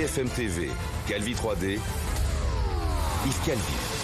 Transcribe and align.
BFM 0.00 0.30
TV, 0.30 0.70
Calvi 1.06 1.34
3D, 1.34 1.78
Yves 3.26 3.40
Calvi. 3.44 3.99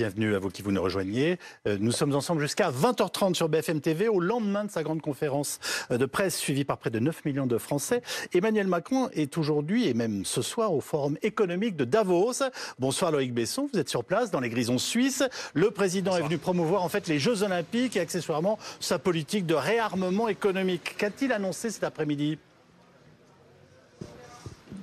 Bienvenue 0.00 0.34
à 0.34 0.38
vous 0.38 0.48
qui 0.48 0.62
vous 0.62 0.72
nous 0.72 0.80
rejoignez. 0.80 1.38
Euh, 1.68 1.76
nous 1.78 1.92
sommes 1.92 2.14
ensemble 2.14 2.40
jusqu'à 2.40 2.70
20h30 2.70 3.34
sur 3.34 3.50
BFM 3.50 3.82
TV 3.82 4.08
au 4.08 4.18
lendemain 4.18 4.64
de 4.64 4.70
sa 4.70 4.82
grande 4.82 5.02
conférence 5.02 5.58
euh, 5.90 5.98
de 5.98 6.06
presse 6.06 6.38
suivie 6.38 6.64
par 6.64 6.78
près 6.78 6.88
de 6.88 6.98
9 6.98 7.22
millions 7.26 7.46
de 7.46 7.58
Français. 7.58 8.00
Emmanuel 8.32 8.66
Macron 8.66 9.10
est 9.12 9.36
aujourd'hui 9.36 9.88
et 9.88 9.92
même 9.92 10.24
ce 10.24 10.40
soir 10.40 10.72
au 10.72 10.80
Forum 10.80 11.18
économique 11.20 11.76
de 11.76 11.84
Davos. 11.84 12.42
Bonsoir 12.78 13.12
Loïc 13.12 13.34
Besson, 13.34 13.68
vous 13.70 13.78
êtes 13.78 13.90
sur 13.90 14.02
place 14.02 14.30
dans 14.30 14.40
les 14.40 14.48
grisons 14.48 14.78
suisses. 14.78 15.22
Le 15.52 15.70
président 15.70 16.16
est 16.16 16.22
venu 16.22 16.38
promouvoir 16.38 16.82
en 16.82 16.88
fait 16.88 17.06
les 17.06 17.18
Jeux 17.18 17.42
Olympiques 17.42 17.98
et 17.98 18.00
accessoirement 18.00 18.58
sa 18.80 18.98
politique 18.98 19.44
de 19.44 19.52
réarmement 19.52 20.28
économique. 20.28 20.96
Qu'a-t-il 20.96 21.30
annoncé 21.30 21.68
cet 21.68 21.84
après-midi? 21.84 22.38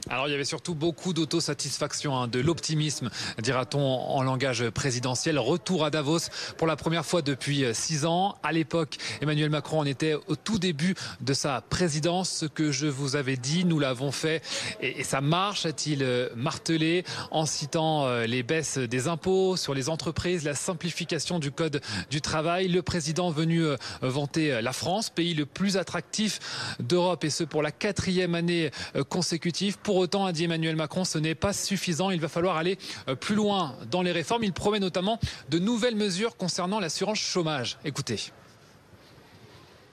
Alors 0.10 0.28
il 0.28 0.32
y 0.32 0.36
avait 0.36 0.46
surtout 0.46 0.76
beaucoup 0.76 1.14
d'autosatisfaction, 1.14 2.16
hein, 2.16 2.28
de 2.28 2.40
l'optimisme, 2.40 3.10
dira-t-on 3.42 3.82
en 3.82 4.24
langage 4.24 4.70
présidentiel. 4.70 5.38
Retour 5.38 5.84
à 5.84 5.90
Davos 5.90 6.30
pour 6.58 6.68
la 6.68 6.76
première 6.76 7.06
fois 7.06 7.22
depuis 7.22 7.66
euh, 7.66 7.74
six 7.74 8.06
ans. 8.06 8.36
À 8.42 8.54
l'époque, 8.54 8.98
Emmanuel 9.22 9.50
Macron 9.50 9.80
en 9.80 9.86
était 9.86 10.14
au 10.14 10.36
tout 10.36 10.60
début 10.60 10.96
de 11.20 11.34
sa 11.34 11.62
présidence. 11.62 12.30
Ce 12.30 12.46
que 12.46 12.72
je 12.72 12.88
vous 12.88 13.16
avais 13.16 13.36
dit, 13.36 13.66
nous 13.66 13.80
l'avons 13.80 14.12
fait 14.12 14.42
et, 14.82 15.04
ça 15.04 15.20
marche, 15.20 15.66
a-t-il 15.66 16.04
euh, 16.04 16.30
martelé 16.36 17.04
en 17.32 17.46
citant 17.46 18.06
euh, 18.06 18.26
les 18.26 18.44
baisses 18.44 18.78
des 18.78 19.08
impôts 19.08 19.58
sur 19.58 19.74
les 19.74 19.90
entreprises, 19.90 20.46
la 20.46 20.56
simplification 20.56 21.40
du 21.40 21.52
code 21.52 21.82
du 22.10 22.22
travail. 22.22 22.70
Le 22.70 22.82
président 22.82 23.30
venu 23.30 23.66
vanter 24.02 24.62
la 24.62 24.74
France, 24.74 25.10
pays 25.10 25.34
le 25.34 25.46
plus 25.46 25.78
attractif 25.78 26.40
d'Europe 26.80 27.24
et 27.24 27.30
ce 27.30 27.44
pour 27.44 27.62
la 27.62 27.72
quatrième 27.72 28.36
année 28.36 28.72
consécutive. 29.10 29.78
Autant, 29.98 30.26
a 30.26 30.32
dit 30.32 30.46
Emmanuel 30.46 30.76
Macron, 30.76 31.04
ce 31.04 31.18
n'est 31.18 31.36
pas 31.36 31.54
suffisant. 31.54 32.10
Il 32.10 32.20
va 32.20 32.28
falloir 32.28 32.58
aller 32.58 32.78
euh, 33.08 33.16
plus 33.16 33.36
loin 33.36 33.76
dans 33.90 34.02
les 34.02 34.12
réformes. 34.12 34.44
Il 34.44 34.54
promet 34.54 34.80
notamment 34.80 35.20
de 35.50 35.60
nouvelles 35.60 35.96
mesures 35.96 36.38
concernant 36.38 36.80
l'assurance 36.80 37.20
chômage. 37.20 37.78
Écoutez. 37.86 38.32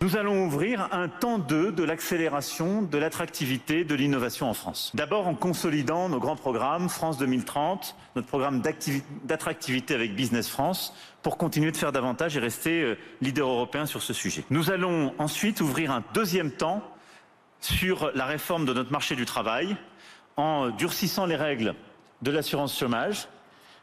Nous 0.05 0.19
allons 0.19 0.45
ouvrir 0.45 0.89
un 0.93 1.09
temps 1.09 1.39
2 1.39 1.73
de 1.73 1.83
l'accélération 1.83 2.83
de 2.83 2.99
l'attractivité 2.99 3.85
de 3.85 3.95
l'innovation 3.95 4.51
en 4.51 4.53
France. 4.53 4.91
D'abord 4.93 5.27
en 5.27 5.35
consolidant 5.35 6.11
nos 6.11 6.19
grands 6.19 6.37
programmes 6.37 6.91
France 6.91 7.17
2030, 7.17 7.97
notre 8.15 8.29
programme 8.29 8.61
d'attractivité 9.25 9.95
avec 9.95 10.15
Business 10.15 10.47
France, 10.47 10.93
pour 11.23 11.39
continuer 11.39 11.73
de 11.73 11.77
faire 11.79 11.91
davantage 11.91 12.37
et 12.37 12.41
rester 12.41 12.83
euh, 12.83 12.99
leader 13.23 13.49
européen 13.49 13.87
sur 13.87 14.03
ce 14.03 14.13
sujet. 14.13 14.45
Nous 14.51 14.71
allons 14.71 15.15
ensuite 15.17 15.63
ouvrir 15.63 15.91
un 15.91 16.05
deuxième 16.13 16.51
temps 16.51 16.83
sur 17.61 18.11
la 18.15 18.27
réforme 18.27 18.67
de 18.67 18.75
notre 18.75 18.93
marché 18.93 19.17
du 19.17 19.25
travail 19.25 19.75
en 20.37 20.71
durcissant 20.71 21.27
les 21.27 21.37
règles 21.37 21.75
de 22.23 22.31
l'assurance 22.31 22.79
chômage, 22.79 23.29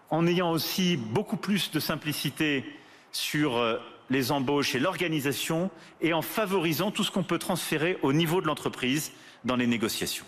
en 0.09 0.27
ayant 0.27 0.51
aussi 0.51 0.97
beaucoup 0.97 1.37
plus 1.37 1.71
de 1.71 1.79
simplicité 1.79 2.65
sur 3.11 3.57
euh, 3.57 3.77
les 4.09 4.31
embauches 4.31 4.75
et 4.75 4.79
l'organisation 4.79 5.71
et 6.01 6.13
en 6.13 6.21
favorisant 6.21 6.91
tout 6.91 7.03
ce 7.03 7.11
qu'on 7.11 7.23
peut 7.23 7.39
transférer 7.39 7.97
au 8.01 8.13
niveau 8.13 8.41
de 8.41 8.47
l'entreprise 8.47 9.13
dans 9.45 9.55
les 9.55 9.67
négociations. 9.67 10.25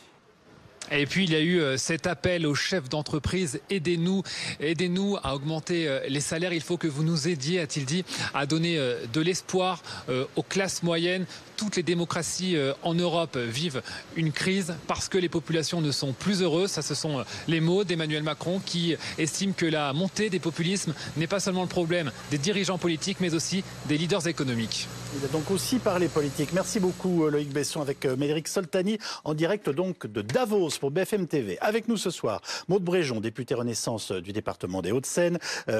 Et 0.91 1.05
puis 1.05 1.23
il 1.23 1.31
y 1.31 1.35
a 1.35 1.39
eu 1.39 1.59
euh, 1.59 1.77
cet 1.77 2.07
appel 2.07 2.45
aux 2.45 2.55
chefs 2.55 2.89
d'entreprise 2.89 3.59
aidez-nous, 3.69 4.23
aidez-nous 4.59 5.17
à 5.23 5.35
augmenter 5.35 5.87
euh, 5.87 5.99
les 6.07 6.19
salaires. 6.19 6.53
Il 6.53 6.61
faut 6.61 6.77
que 6.77 6.87
vous 6.87 7.03
nous 7.03 7.27
aidiez, 7.27 7.59
a-t-il 7.59 7.85
dit, 7.85 8.05
à 8.33 8.45
donner 8.45 8.77
de 9.11 9.21
l'espoir 9.21 9.81
aux 10.35 10.43
classes 10.43 10.83
moyennes 10.83 11.25
toutes 11.63 11.75
les 11.75 11.83
démocraties 11.83 12.55
euh, 12.55 12.73
en 12.83 12.93
Europe 12.93 13.37
vivent 13.37 13.81
une 14.15 14.31
crise 14.31 14.75
parce 14.87 15.07
que 15.07 15.17
les 15.17 15.29
populations 15.29 15.81
ne 15.81 15.91
sont 15.91 16.13
plus 16.13 16.41
heureuses. 16.41 16.71
Ça, 16.71 16.81
ce 16.81 16.95
sont 16.95 17.19
euh, 17.19 17.23
les 17.47 17.61
mots 17.61 17.83
d'Emmanuel 17.83 18.23
Macron 18.23 18.59
qui 18.65 18.95
estime 19.17 19.53
que 19.53 19.65
la 19.65 19.93
montée 19.93 20.29
des 20.29 20.39
populismes 20.39 20.93
n'est 21.17 21.27
pas 21.27 21.39
seulement 21.39 21.61
le 21.61 21.67
problème 21.67 22.11
des 22.31 22.37
dirigeants 22.37 22.77
politiques, 22.77 23.17
mais 23.19 23.33
aussi 23.33 23.63
des 23.87 23.97
leaders 23.97 24.27
économiques. 24.27 24.87
Il 25.17 25.25
a 25.25 25.27
donc 25.29 25.51
aussi 25.51 25.79
parlé 25.79 26.07
politique. 26.07 26.49
Merci 26.53 26.79
beaucoup 26.79 27.25
euh, 27.25 27.31
Loïc 27.31 27.49
Besson 27.49 27.81
avec 27.81 28.05
Médéric 28.05 28.47
Soltani 28.47 28.97
en 29.23 29.33
direct 29.33 29.69
donc 29.69 30.07
de 30.07 30.21
Davos 30.21 30.72
pour 30.79 30.91
BFM 30.91 31.27
TV. 31.27 31.57
Avec 31.59 31.87
nous 31.87 31.97
ce 31.97 32.09
soir, 32.09 32.41
Maude 32.67 32.83
Bréjon, 32.83 33.19
député 33.19 33.53
Renaissance 33.53 34.11
du 34.11 34.33
département 34.33 34.81
des 34.81 34.91
Hauts-de-Seine, 34.91 35.39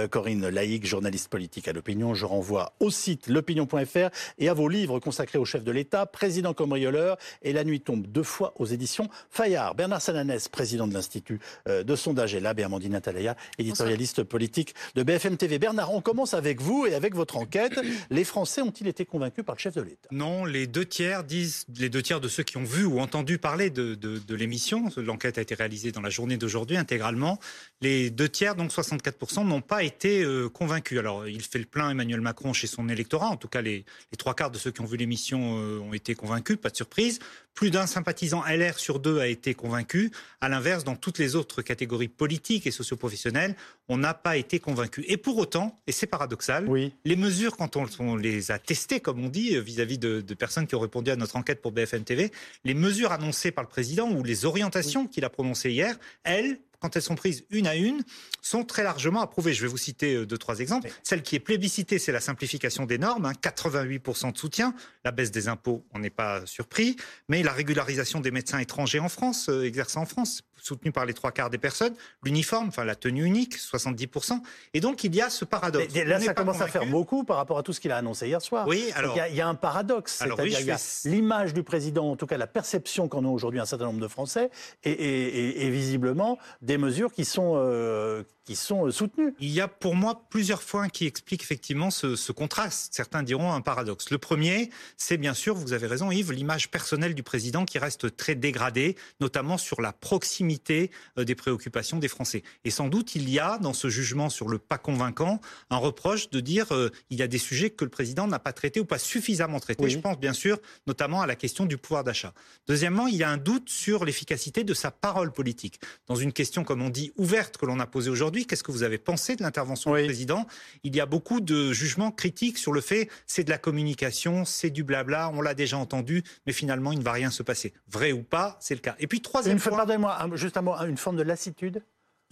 Corinne 0.09 0.47
Laïc, 0.49 0.85
journaliste 0.85 1.29
politique 1.29 1.67
à 1.67 1.73
l'opinion. 1.73 2.13
Je 2.13 2.25
renvoie 2.25 2.73
au 2.79 2.89
site 2.89 3.27
l'opinion.fr 3.27 4.09
et 4.37 4.49
à 4.49 4.53
vos 4.53 4.69
livres 4.69 4.99
consacrés 4.99 5.37
au 5.37 5.45
chef 5.45 5.63
de 5.63 5.71
l'État, 5.71 6.05
président 6.05 6.53
cambrioleur, 6.53 7.17
et 7.41 7.53
La 7.53 7.63
nuit 7.63 7.81
tombe 7.81 8.05
deux 8.07 8.23
fois 8.23 8.53
aux 8.57 8.65
éditions 8.65 9.09
Fayard. 9.29 9.75
Bernard 9.75 10.01
Sananès, 10.01 10.47
président 10.49 10.87
de 10.87 10.93
l'Institut 10.93 11.39
euh, 11.67 11.83
de 11.83 11.95
sondage 11.95 12.35
et 12.35 12.63
Amandine 12.63 12.95
Atalaya, 12.95 13.35
éditorialiste 13.57 14.23
politique 14.23 14.73
de 14.95 15.03
BFM 15.03 15.37
TV. 15.37 15.59
Bernard, 15.59 15.93
on 15.93 16.01
commence 16.01 16.33
avec 16.33 16.61
vous 16.61 16.85
et 16.85 16.95
avec 16.95 17.15
votre 17.15 17.37
enquête. 17.37 17.79
Les 18.09 18.23
Français 18.23 18.61
ont-ils 18.61 18.87
été 18.87 19.05
convaincus 19.05 19.43
par 19.45 19.55
le 19.55 19.59
chef 19.59 19.75
de 19.75 19.81
l'État? 19.81 20.09
Non, 20.11 20.45
les 20.45 20.67
deux 20.67 20.85
tiers 20.85 21.23
disent, 21.23 21.65
les 21.77 21.89
deux 21.89 22.01
tiers 22.01 22.21
de 22.21 22.27
ceux 22.27 22.43
qui 22.43 22.57
ont 22.57 22.63
vu 22.63 22.85
ou 22.85 22.99
entendu 22.99 23.37
parler 23.37 23.69
de, 23.69 23.95
de 23.95 24.35
l'émission, 24.35 24.82
l'enquête 24.97 25.37
a 25.37 25.41
été 25.41 25.55
réalisée 25.55 25.91
dans 25.91 26.01
la 26.01 26.09
journée 26.09 26.37
d'aujourd'hui 26.37 26.77
intégralement, 26.77 27.39
les 27.81 28.09
deux 28.09 28.29
tiers, 28.29 28.55
donc 28.55 28.71
64%, 28.71 29.45
n'ont 29.47 29.61
pas 29.61 29.83
été 29.83 30.23
euh, 30.23 30.49
convaincus. 30.49 30.99
Alors, 30.99 31.27
il 31.27 31.41
fait 31.41 31.59
le 31.59 31.65
plein 31.65 31.89
Emmanuel 31.89 32.21
Macron 32.21 32.53
chez 32.53 32.67
son 32.67 32.89
électorat, 32.89 33.27
en 33.27 33.37
tout 33.37 33.47
cas 33.47 33.61
les, 33.61 33.85
les 34.11 34.17
trois 34.17 34.33
quarts 34.33 34.51
de 34.51 34.57
ceux 34.57 34.71
qui 34.71 34.81
ont 34.81 34.85
vu 34.85 34.97
l'émission 34.97 35.57
euh, 35.57 35.79
ont 35.79 35.93
été 35.93 36.15
convaincus, 36.15 36.57
pas 36.57 36.69
de 36.69 36.75
surprise. 36.75 37.19
Plus 37.53 37.69
d'un 37.69 37.85
sympathisant 37.85 38.43
LR 38.43 38.79
sur 38.79 38.99
deux 38.99 39.19
a 39.19 39.27
été 39.27 39.53
convaincu. 39.53 40.11
À 40.41 40.49
l'inverse, 40.49 40.83
dans 40.83 40.95
toutes 40.95 41.19
les 41.19 41.35
autres 41.35 41.61
catégories 41.61 42.07
politiques 42.07 42.65
et 42.65 42.71
socioprofessionnelles, 42.71 43.55
on 43.89 43.97
n'a 43.97 44.13
pas 44.13 44.37
été 44.37 44.59
convaincu. 44.59 45.03
Et 45.07 45.17
pour 45.17 45.37
autant, 45.37 45.77
et 45.87 45.91
c'est 45.91 46.07
paradoxal, 46.07 46.69
les 47.05 47.15
mesures, 47.15 47.57
quand 47.57 47.75
on, 47.75 48.15
les 48.15 48.51
a 48.51 48.59
testées, 48.59 48.99
comme 48.99 49.23
on 49.23 49.29
dit, 49.29 49.59
vis-à-vis 49.59 49.97
de, 49.97 50.21
personnes 50.33 50.67
qui 50.67 50.75
ont 50.75 50.79
répondu 50.79 51.11
à 51.11 51.15
notre 51.15 51.35
enquête 51.35 51.61
pour 51.61 51.71
BFM 51.71 52.03
TV, 52.03 52.31
les 52.63 52.73
mesures 52.73 53.11
annoncées 53.11 53.51
par 53.51 53.63
le 53.63 53.69
président 53.69 54.09
ou 54.09 54.23
les 54.23 54.45
orientations 54.45 55.07
qu'il 55.07 55.25
a 55.25 55.29
prononcées 55.29 55.71
hier, 55.71 55.97
elles, 56.23 56.59
quand 56.83 56.97
elles 56.97 57.01
sont 57.01 57.15
prises 57.15 57.45
une 57.49 57.65
à 57.65 57.75
une, 57.75 58.03
sont 58.41 58.65
très 58.65 58.83
largement 58.83 59.21
approuvées. 59.21 59.53
Je 59.53 59.61
vais 59.61 59.69
vous 59.69 59.77
citer 59.77 60.15
euh, 60.15 60.25
deux, 60.25 60.37
trois 60.37 60.59
exemples. 60.59 60.89
Celle 61.01 61.23
qui 61.23 61.37
est 61.37 61.39
plébiscitée, 61.39 61.97
c'est 61.97 62.11
la 62.11 62.19
simplification 62.19 62.85
des 62.85 62.97
normes, 62.97 63.31
88% 63.41 64.27
hein, 64.27 64.31
de 64.31 64.37
soutien. 64.37 64.75
La 65.05 65.11
baisse 65.11 65.31
des 65.31 65.47
impôts, 65.47 65.85
on 65.93 65.99
n'est 65.99 66.09
pas 66.09 66.45
surpris. 66.45 66.97
Mais 67.29 67.41
la 67.41 67.53
régularisation 67.53 68.19
des 68.19 68.31
médecins 68.31 68.59
étrangers 68.59 68.99
en 68.99 69.07
France, 69.07 69.47
euh, 69.47 69.63
exerçant 69.63 70.01
en 70.01 70.05
France, 70.05 70.43
soutenu 70.63 70.91
par 70.91 71.05
les 71.05 71.13
trois 71.13 71.31
quarts 71.31 71.49
des 71.49 71.57
personnes. 71.57 71.93
L'uniforme, 72.23 72.69
enfin 72.69 72.85
la 72.85 72.95
tenue 72.95 73.25
unique, 73.25 73.57
70%. 73.57 74.41
Et 74.73 74.79
donc 74.79 75.03
il 75.03 75.15
y 75.15 75.21
a 75.21 75.29
ce 75.29 75.45
paradoxe. 75.45 75.93
là, 75.93 76.19
ça 76.19 76.33
commence 76.33 76.61
à 76.61 76.67
faire 76.67 76.85
beaucoup 76.85 77.23
par 77.23 77.37
rapport 77.37 77.57
à 77.57 77.63
tout 77.63 77.73
ce 77.73 77.79
qu'il 77.79 77.91
a 77.91 77.97
annoncé 77.97 78.27
hier 78.27 78.41
soir. 78.41 78.67
Oui, 78.67 78.91
alors. 78.95 79.17
Il 79.29 79.35
y, 79.35 79.41
a 79.41 79.47
un 79.47 79.55
paradoxe. 79.55 80.21
Alors, 80.21 80.39
oui, 80.39 80.55
il 80.59 80.65
y 80.65 80.71
a 80.71 80.77
l'image 81.05 81.53
du 81.53 81.63
président, 81.63 82.09
en 82.09 82.15
tout 82.15 82.25
cas 82.25 82.37
la 82.37 82.47
perception 82.47 83.07
qu'en 83.07 83.23
ont 83.25 83.33
aujourd'hui 83.33 83.59
un 83.59 83.65
certain 83.65 83.85
nombre 83.85 83.99
de 83.99 84.07
Français, 84.07 84.49
et, 84.83 85.69
visiblement 85.69 86.37
des 86.61 86.72
mesures 86.77 87.11
qui 87.13 87.25
sont, 87.25 87.53
euh, 87.55 88.23
qui 88.45 88.55
sont 88.55 88.87
euh, 88.87 88.91
soutenues. 88.91 89.33
Il 89.39 89.49
y 89.49 89.61
a 89.61 89.67
pour 89.67 89.95
moi 89.95 90.23
plusieurs 90.29 90.61
points 90.61 90.89
qui 90.89 91.05
expliquent 91.05 91.43
effectivement 91.43 91.91
ce, 91.91 92.31
contraste. 92.31 92.93
Certains 92.93 93.23
diront 93.23 93.53
un 93.53 93.61
paradoxe. 93.61 94.09
Le 94.09 94.17
premier, 94.17 94.69
c'est 94.97 95.17
bien 95.17 95.33
sûr, 95.33 95.55
vous 95.55 95.73
avez 95.73 95.87
raison 95.87 96.11
Yves, 96.11 96.31
l'image 96.31 96.69
personnelle 96.69 97.15
du 97.15 97.23
président 97.23 97.65
qui 97.65 97.77
reste 97.77 98.15
très 98.15 98.35
dégradée, 98.35 98.95
notamment 99.19 99.57
sur 99.57 99.81
la 99.81 99.93
proximité 99.93 100.91
euh, 101.17 101.23
des 101.23 101.35
préoccupations 101.35 101.99
des 101.99 102.07
Français. 102.07 102.43
Et 102.63 102.71
sans 102.71 102.87
doute, 102.87 103.15
il 103.15 103.29
y 103.29 103.39
a 103.39 103.57
dans 103.59 103.73
ce 103.73 103.89
jugement 103.89 104.29
sur 104.29 104.49
le 104.49 104.57
pas 104.57 104.77
convaincant 104.77 105.39
un 105.69 105.77
reproche 105.77 106.29
de 106.29 106.39
dire 106.39 106.73
euh, 106.73 106.89
il 107.09 107.17
y 107.17 107.21
a 107.21 107.27
des 107.27 107.37
sujets 107.37 107.69
que 107.69 107.85
le 107.85 107.91
président 107.91 108.27
n'a 108.27 108.39
pas 108.39 108.53
traités 108.53 108.79
ou 108.79 108.85
pas 108.85 108.97
suffisamment 108.97 109.59
traités. 109.59 109.89
Je 109.89 109.99
pense 109.99 110.19
bien 110.19 110.33
sûr 110.33 110.57
notamment 110.87 111.21
à 111.21 111.27
la 111.27 111.35
question 111.35 111.65
du 111.65 111.77
pouvoir 111.77 112.03
d'achat. 112.03 112.33
Deuxièmement, 112.67 113.07
il 113.07 113.15
y 113.15 113.23
a 113.23 113.29
un 113.29 113.37
doute 113.37 113.69
sur 113.69 114.05
l'efficacité 114.05 114.63
de 114.63 114.73
sa 114.73 114.91
parole 114.91 115.31
politique. 115.31 115.79
Dans 116.07 116.15
une 116.15 116.33
question, 116.33 116.63
comme 116.63 116.81
on 116.81 116.89
dit, 116.89 117.11
ouverte 117.17 117.57
que 117.57 117.65
l'on 117.65 117.79
a 117.79 117.87
posée 117.87 118.09
aujourd'hui, 118.09 118.32
Qu'est-ce 118.41 118.63
que 118.63 118.71
vous 118.71 118.83
avez 118.83 118.97
pensé 118.97 119.35
de 119.35 119.43
l'intervention 119.43 119.95
du 119.95 120.03
président? 120.03 120.47
Il 120.83 120.95
y 120.95 120.99
a 120.99 121.05
beaucoup 121.05 121.39
de 121.39 121.71
jugements 121.71 122.11
critiques 122.11 122.57
sur 122.57 122.73
le 122.73 122.81
fait 122.81 123.09
c'est 123.27 123.43
de 123.43 123.49
la 123.49 123.57
communication, 123.57 124.45
c'est 124.45 124.69
du 124.69 124.83
blabla, 124.83 125.31
on 125.33 125.41
l'a 125.41 125.53
déjà 125.53 125.77
entendu, 125.77 126.23
mais 126.45 126.53
finalement 126.53 126.91
il 126.91 126.99
ne 126.99 127.03
va 127.03 127.11
rien 127.11 127.31
se 127.31 127.43
passer. 127.43 127.73
Vrai 127.89 128.11
ou 128.11 128.23
pas, 128.23 128.57
c'est 128.59 128.75
le 128.75 128.81
cas. 128.81 128.95
Et 128.99 129.07
puis 129.07 129.21
troisième 129.21 129.57
une 129.57 129.63
Pardonnez-moi, 129.63 130.29
juste 130.35 130.57
un 130.57 130.61
mot, 130.61 130.75
une 130.75 130.97
forme 130.97 131.17
de 131.17 131.23
lassitude 131.23 131.83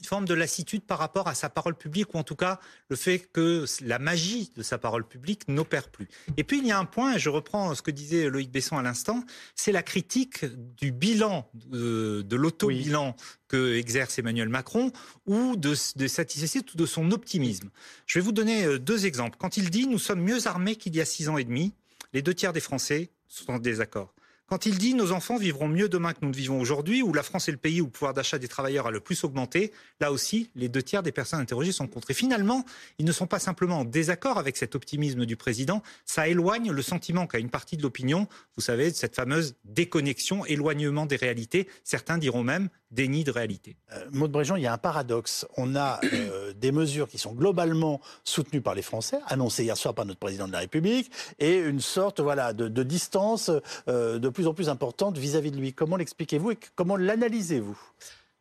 une 0.02 0.08
forme 0.08 0.26
de 0.26 0.34
lassitude 0.34 0.84
par 0.84 0.98
rapport 0.98 1.28
à 1.28 1.36
sa 1.36 1.50
parole 1.50 1.76
publique, 1.76 2.14
ou 2.14 2.18
en 2.18 2.24
tout 2.24 2.36
cas 2.36 2.60
le 2.90 2.96
fait 2.96 3.20
que 3.20 3.66
la 3.82 4.00
magie 4.00 4.52
de 4.56 4.64
sa 4.64 4.78
parole 4.78 5.08
publique 5.08 5.48
n'opère 5.48 5.90
plus. 5.90 6.08
Et 6.38 6.44
puis 6.44 6.58
il 6.58 6.66
y 6.66 6.72
a 6.72 6.80
un 6.80 6.86
point, 6.86 7.16
et 7.16 7.20
je 7.20 7.30
reprends 7.30 7.76
ce 7.76 7.82
que 7.82 7.92
disait 7.92 8.30
Loïc 8.30 8.52
Besson 8.52 8.78
à 8.78 8.82
l'instant, 8.82 9.24
c'est 9.56 9.72
la 9.72 9.84
critique 9.84 10.46
du 10.46 10.92
bilan, 10.92 11.48
de, 11.54 12.24
de 12.28 12.36
l'auto-bilan 12.36 13.16
que 13.48 13.76
exerce 13.76 14.18
Emmanuel 14.18 14.50
Macron, 14.50 14.92
ou 15.28 15.56
de, 15.56 15.76
de 15.96 16.08
satisfaction 16.08 16.62
ou 16.74 16.78
de 16.78 16.86
son 16.86 17.12
optimisme. 17.12 17.70
Je 18.08 18.18
vais 18.18 18.24
vous 18.24 18.32
donner 18.32 18.66
euh, 18.66 18.80
deux 18.80 19.06
exemples. 19.06 19.38
Quand 19.40 19.58
il 19.58 19.70
dit 19.70 19.88
nous 19.88 20.00
sommes 20.00 20.22
mieux 20.22 20.48
armés 20.48 20.76
qu'il 20.76 20.96
y 20.96 21.02
a 21.02 21.06
six 21.06 21.30
ans 21.30 21.38
et 21.38 21.44
demi, 21.44 21.74
les 22.14 22.22
deux 22.22 22.34
tiers 22.34 22.54
des 22.54 22.60
Français 22.60 23.12
sont 23.28 23.52
en 23.52 23.60
désaccord. 23.60 24.14
Quand 24.52 24.66
il 24.66 24.78
dit 24.78 24.96
nos 24.96 25.14
enfants 25.14 25.38
vivront 25.38 25.70
mieux 25.70 25.88
demain 25.88 26.12
que 26.12 26.18
nous 26.24 26.28
ne 26.28 26.36
vivons 26.36 26.60
aujourd'hui, 26.60 27.02
où 27.02 27.14
la 27.14 27.24
France 27.24 27.48
est 27.48 27.54
le 27.54 27.58
pays 27.58 27.80
où 27.80 27.86
le 27.86 27.90
pouvoir 27.90 28.14
d'achat 28.14 28.38
des 28.38 28.50
travailleurs 28.50 28.88
a 28.88 28.92
le 28.92 29.00
plus 29.00 29.24
augmenté, 29.24 29.72
là 30.02 30.12
aussi, 30.12 30.50
les 30.56 30.68
deux 30.68 30.84
tiers 30.84 31.04
des 31.04 31.14
personnes 31.14 31.40
interrogées 31.40 31.72
sont 31.72 31.88
contre. 31.88 32.12
Et 32.12 32.14
finalement, 32.14 32.66
ils 33.00 33.06
ne 33.06 33.14
sont 33.14 33.28
pas 33.28 33.40
simplement 33.40 33.80
en 33.80 33.86
désaccord 33.86 34.38
avec 34.38 34.58
cet 34.58 34.76
optimisme 34.76 35.26
du 35.26 35.38
président, 35.38 35.82
ça 36.04 36.28
éloigne 36.28 36.70
le 36.70 36.82
sentiment 36.82 37.28
qu'a 37.28 37.40
une 37.40 37.50
partie 37.50 37.78
de 37.78 37.82
l'opinion, 37.82 38.28
vous 38.58 38.62
savez, 38.62 38.92
cette 38.92 39.16
fameuse 39.16 39.56
déconnexion, 39.64 40.44
éloignement 40.44 41.06
des 41.06 41.16
réalités. 41.16 41.70
Certains 41.86 42.18
diront 42.18 42.44
même 42.44 42.68
déni 42.92 43.24
de 43.24 43.32
réalité. 43.32 43.76
Euh, 43.94 44.06
Maud 44.12 44.32
Bréjean, 44.32 44.58
il 44.58 44.64
y 44.64 44.68
a 44.68 44.74
un 44.74 44.78
paradoxe. 44.78 45.46
On 45.58 45.76
a 45.76 46.00
euh, 46.04 46.54
des 46.54 46.72
mesures 46.72 47.08
qui 47.08 47.18
sont 47.18 47.34
globalement 47.34 48.02
soutenues 48.24 48.62
par 48.62 48.76
les 48.76 48.82
Français, 48.82 49.20
annoncées 49.28 49.64
hier 49.64 49.78
soir 49.78 49.94
par 49.94 50.06
notre 50.06 50.20
président 50.20 50.48
de 50.48 50.52
la 50.52 50.60
République, 50.60 51.12
et 51.40 51.58
une 51.58 51.80
sorte 51.80 52.20
voilà, 52.20 52.54
de, 52.54 52.84
distance 52.84 53.52
euh, 53.88 54.20
de 54.20 54.30
plus 54.30 54.48
en 54.48 54.54
plus 54.54 54.70
importante 54.70 55.18
vis-à-vis 55.18 55.52
de 55.52 55.58
lui. 55.58 55.74
Comment 55.74 55.96
l'expliquez-vous 55.96 56.52
et 56.52 56.58
comment 56.76 56.98
l'analysez-vous? 56.98 57.80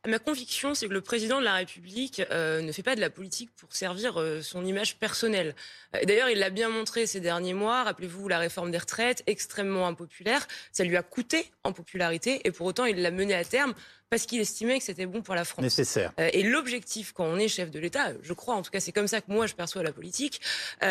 Ma 0.08 0.18
conviction, 0.18 0.74
c'est 0.74 0.88
que 0.88 0.94
le 0.94 1.02
président 1.02 1.40
de 1.40 1.44
la 1.44 1.54
République 1.56 2.22
euh, 2.30 2.62
ne 2.62 2.72
fait 2.72 2.82
pas 2.82 2.96
de 2.96 3.02
la 3.02 3.10
politique 3.10 3.50
pour 3.56 3.74
servir 3.74 4.18
euh, 4.18 4.40
son 4.40 4.64
image 4.64 4.96
personnelle. 4.96 5.54
Euh, 5.94 5.98
D'ailleurs, 6.06 6.30
il 6.30 6.38
l'a 6.38 6.48
bien 6.48 6.70
montré 6.70 7.06
ces 7.06 7.20
derniers 7.20 7.52
mois. 7.52 7.84
Rappelez-vous 7.84 8.26
la 8.26 8.38
réforme 8.38 8.70
des 8.70 8.78
retraites, 8.78 9.22
extrêmement 9.26 9.86
impopulaire. 9.86 10.48
Ça 10.72 10.84
lui 10.84 10.96
a 10.96 11.02
coûté 11.02 11.50
en 11.64 11.74
popularité 11.74 12.40
et 12.44 12.50
pour 12.50 12.66
autant, 12.66 12.86
il 12.86 13.02
l'a 13.02 13.10
mené 13.10 13.34
à 13.34 13.44
terme 13.44 13.74
parce 14.08 14.24
qu'il 14.24 14.40
estimait 14.40 14.78
que 14.78 14.84
c'était 14.84 15.04
bon 15.04 15.20
pour 15.20 15.34
la 15.34 15.44
France. 15.44 15.62
Nécessaire. 15.62 16.12
Euh, 16.18 16.30
et 16.32 16.44
l'objectif, 16.44 17.12
quand 17.12 17.26
on 17.26 17.36
est 17.36 17.48
chef 17.48 17.70
de 17.70 17.78
l'État, 17.78 18.12
je 18.22 18.32
crois, 18.32 18.54
en 18.54 18.62
tout 18.62 18.70
cas, 18.70 18.80
c'est 18.80 18.92
comme 18.92 19.06
ça 19.06 19.20
que 19.20 19.30
moi 19.30 19.46
je 19.46 19.54
perçois 19.54 19.82
la 19.82 19.92
politique, 19.92 20.40
eh 20.80 20.86